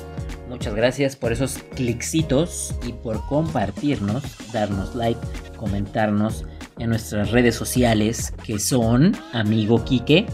muchas 0.50 0.76
gracias 0.76 1.16
por 1.16 1.32
esos 1.32 1.58
clixitos 1.76 2.76
y 2.88 2.94
por 2.94 3.26
compartirnos, 3.28 4.24
darnos 4.54 4.94
like, 4.96 5.20
comentarnos 5.58 6.46
en 6.78 6.90
nuestras 6.90 7.32
redes 7.32 7.56
sociales 7.56 8.34
que 8.46 8.60
son 8.60 9.16
Amigo 9.34 9.84
Quique. 9.84 10.26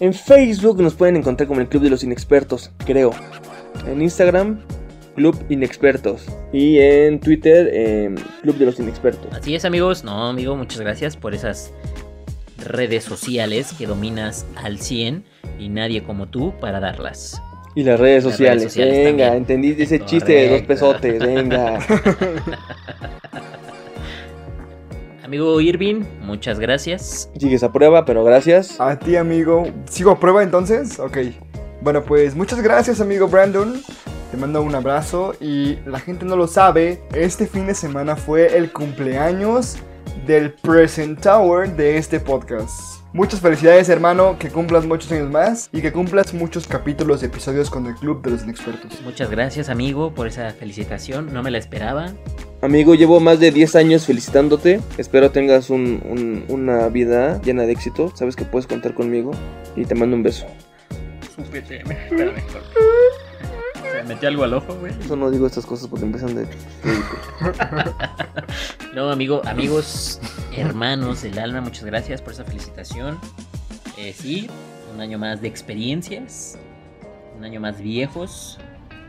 En 0.00 0.12
Facebook 0.12 0.80
nos 0.82 0.94
pueden 0.94 1.16
encontrar 1.16 1.46
como 1.48 1.60
el 1.60 1.68
Club 1.68 1.84
de 1.84 1.90
los 1.90 2.02
Inexpertos, 2.04 2.70
creo. 2.84 3.12
En 3.86 4.02
Instagram, 4.02 4.60
Club 5.14 5.36
Inexpertos. 5.48 6.26
Y 6.52 6.78
en 6.78 7.20
Twitter, 7.20 7.70
em, 7.72 8.14
Club 8.42 8.56
de 8.56 8.66
los 8.66 8.78
Inexpertos. 8.78 9.32
Así 9.34 9.54
es 9.54 9.64
amigos, 9.64 10.04
no 10.04 10.26
amigo, 10.28 10.56
muchas 10.56 10.80
gracias 10.80 11.16
por 11.16 11.34
esas 11.34 11.72
redes 12.58 13.04
sociales 13.04 13.72
que 13.78 13.86
dominas 13.86 14.46
al 14.56 14.78
100 14.80 15.24
y 15.58 15.68
nadie 15.68 16.02
como 16.02 16.26
tú 16.26 16.52
para 16.60 16.80
darlas. 16.80 17.40
Y 17.74 17.82
las 17.84 18.00
redes 18.00 18.24
Las 18.24 18.32
sociales. 18.32 18.62
redes 18.62 18.72
sociales 18.72 18.96
venga, 19.04 19.24
también. 19.26 19.42
entendí 19.42 19.82
ese 19.82 20.04
chiste 20.04 20.32
de 20.32 20.48
dos 20.48 20.62
pesotes, 20.62 21.18
venga. 21.22 21.78
Amigo 25.22 25.60
Irving, 25.60 26.04
muchas 26.22 26.58
gracias. 26.60 27.28
Sigues 27.36 27.62
a 27.64 27.72
prueba, 27.72 28.04
pero 28.04 28.22
gracias. 28.24 28.80
A 28.80 28.96
ti, 28.98 29.16
amigo. 29.16 29.66
¿Sigo 29.90 30.12
a 30.12 30.20
prueba 30.20 30.42
entonces? 30.42 31.00
Ok. 31.00 31.18
Bueno, 31.86 32.02
pues 32.02 32.34
muchas 32.34 32.60
gracias, 32.62 33.00
amigo 33.00 33.28
Brandon. 33.28 33.80
Te 34.32 34.36
mando 34.36 34.60
un 34.60 34.74
abrazo 34.74 35.34
y 35.40 35.76
la 35.86 36.00
gente 36.00 36.24
no 36.24 36.34
lo 36.34 36.48
sabe, 36.48 37.00
este 37.14 37.46
fin 37.46 37.68
de 37.68 37.74
semana 37.74 38.16
fue 38.16 38.56
el 38.58 38.72
cumpleaños 38.72 39.76
del 40.26 40.52
presentador 40.52 41.68
de 41.76 41.96
este 41.96 42.18
podcast. 42.18 42.72
Muchas 43.12 43.38
felicidades, 43.40 43.88
hermano, 43.88 44.36
que 44.36 44.48
cumplas 44.48 44.84
muchos 44.84 45.12
años 45.12 45.30
más 45.30 45.68
y 45.72 45.80
que 45.80 45.92
cumplas 45.92 46.34
muchos 46.34 46.66
capítulos 46.66 47.20
de 47.20 47.28
episodios 47.28 47.70
con 47.70 47.86
el 47.86 47.94
Club 47.94 48.20
de 48.20 48.32
los 48.32 48.42
Inexpertos. 48.42 49.00
Muchas 49.04 49.30
gracias, 49.30 49.68
amigo, 49.68 50.12
por 50.12 50.26
esa 50.26 50.50
felicitación. 50.54 51.32
No 51.32 51.44
me 51.44 51.52
la 51.52 51.58
esperaba. 51.58 52.08
Amigo, 52.62 52.96
llevo 52.96 53.20
más 53.20 53.38
de 53.38 53.52
10 53.52 53.76
años 53.76 54.06
felicitándote. 54.06 54.80
Espero 54.98 55.30
tengas 55.30 55.70
un- 55.70 56.02
un- 56.04 56.44
una 56.48 56.88
vida 56.88 57.40
llena 57.42 57.62
de 57.62 57.70
éxito. 57.70 58.10
Sabes 58.16 58.34
que 58.34 58.44
puedes 58.44 58.66
contar 58.66 58.92
conmigo. 58.92 59.30
Y 59.76 59.84
te 59.84 59.94
mando 59.94 60.16
un 60.16 60.24
beso. 60.24 60.46
Se 61.36 61.84
me 61.88 61.94
metió 64.04 64.28
algo 64.28 64.44
al 64.44 64.54
ojo, 64.54 64.74
güey. 64.74 64.94
Eso 64.98 65.16
no 65.16 65.30
digo 65.30 65.46
estas 65.46 65.66
cosas 65.66 65.86
porque 65.88 66.06
empiezan 66.06 66.34
de. 66.34 66.46
No, 68.94 69.10
amigo, 69.10 69.42
amigos, 69.44 70.20
hermanos 70.56 71.20
del 71.20 71.38
alma, 71.38 71.60
muchas 71.60 71.84
gracias 71.84 72.22
por 72.22 72.32
esa 72.32 72.44
felicitación. 72.44 73.18
Eh, 73.98 74.14
sí, 74.16 74.48
un 74.94 75.02
año 75.02 75.18
más 75.18 75.42
de 75.42 75.48
experiencias, 75.48 76.56
un 77.36 77.44
año 77.44 77.60
más 77.60 77.78
viejos, 77.78 78.56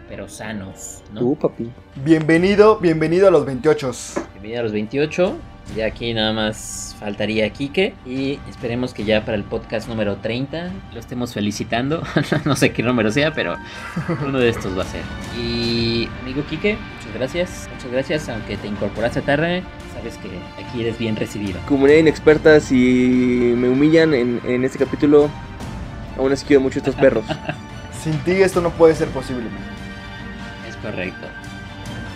pero 0.10 0.28
sanos, 0.28 1.04
¿no? 1.14 1.22
Tú, 1.22 1.38
papi. 1.38 1.72
Bienvenido, 2.04 2.80
bienvenido 2.80 3.30
a 3.30 3.32
los 3.32 3.46
28. 3.46 3.92
Bienvenido 4.34 4.60
a 4.60 4.64
los 4.64 4.74
28. 4.74 5.38
Ya 5.76 5.88
aquí 5.88 6.14
nada 6.14 6.34
más 6.34 6.96
faltaría 7.00 7.50
Quique. 7.52 7.94
Y 8.06 8.40
esperemos 8.50 8.94
que 8.94 9.04
ya 9.04 9.26
para 9.26 9.36
el 9.36 9.44
podcast 9.44 9.88
número 9.88 10.18
30 10.18 10.72
lo 10.94 11.00
estemos 11.00 11.34
felicitando. 11.34 12.04
no 12.46 12.56
sé 12.56 12.72
qué 12.72 12.84
número 12.84 13.12
sea, 13.12 13.34
pero 13.34 13.56
uno 14.26 14.40
de 14.40 14.50
estos 14.50 14.78
va 14.78 14.84
a 14.84 14.86
ser. 14.86 15.02
Y 15.40 16.08
amigo 16.22 16.44
Quique, 16.50 16.78
muchas 16.98 17.14
gracias. 17.14 17.70
Muchas 17.74 17.92
gracias. 17.92 18.30
Aunque 18.30 18.58
te 18.58 18.68
incorporaste 18.68 19.22
tarde, 19.22 19.64
sabes 19.94 20.18
que 20.18 20.30
aquí 20.64 20.82
eres 20.82 20.98
bien 20.98 21.16
recibido. 21.16 21.60
Comunidad 21.68 22.00
inexperta, 22.00 22.60
si 22.60 23.54
me 23.56 23.70
humillan 23.70 24.14
en, 24.14 24.42
en 24.46 24.64
este 24.64 24.80
capítulo, 24.80 25.30
aún 26.18 26.32
así 26.32 26.46
quiero 26.46 26.62
mucho 26.62 26.80
estos 26.80 26.96
perros. 26.96 27.26
Sin 28.04 28.18
ti 28.20 28.32
esto 28.32 28.62
no 28.62 28.72
puede 28.72 28.96
ser 28.96 29.10
posible. 29.10 29.46
Es 30.68 30.76
correcto. 30.78 31.28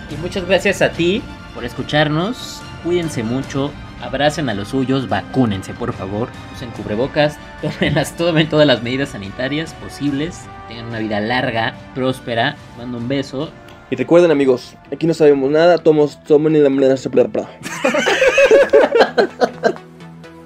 Y 0.10 0.16
muchas 0.22 0.46
gracias 0.46 0.82
a 0.82 0.92
ti 0.92 1.22
por 1.54 1.66
escucharnos. 1.66 2.62
Cuídense 2.84 3.24
mucho. 3.24 3.72
Abracen 4.02 4.50
a 4.50 4.56
los 4.56 4.70
suyos, 4.70 5.08
vacúnense 5.10 5.76
por 5.76 5.94
favor, 5.94 6.30
usen 6.56 6.72
cubrebocas, 6.72 7.38
tomen, 7.62 7.94
las, 7.94 8.18
tomen 8.18 8.50
todas 8.50 8.66
las 8.66 8.82
medidas 8.82 9.10
sanitarias 9.10 9.76
posibles, 9.76 10.40
tengan 10.68 10.88
una 10.88 10.98
vida 10.98 11.20
larga, 11.20 11.76
próspera, 11.94 12.56
mando 12.80 12.98
un 12.98 13.08
beso 13.08 13.52
Y 13.92 13.96
recuerden, 13.96 14.32
amigos, 14.32 14.74
aquí 14.92 15.06
no 15.06 15.14
sabemos 15.14 15.52
nada, 15.52 15.78
tomos, 15.78 16.24
tomen 16.24 16.64
la 16.64 16.70
bla, 16.70 16.96
bla, 17.12 17.24
bla. 17.26 17.50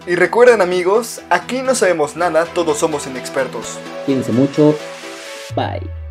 Y 0.08 0.16
recuerden 0.16 0.62
amigos, 0.62 1.22
aquí 1.32 1.64
no 1.64 1.74
sabemos 1.74 2.16
nada, 2.16 2.46
todos 2.46 2.78
somos 2.78 3.08
inexpertos. 3.08 3.80
Cuídense 4.06 4.32
mucho. 4.32 4.76
Bye. 5.56 6.05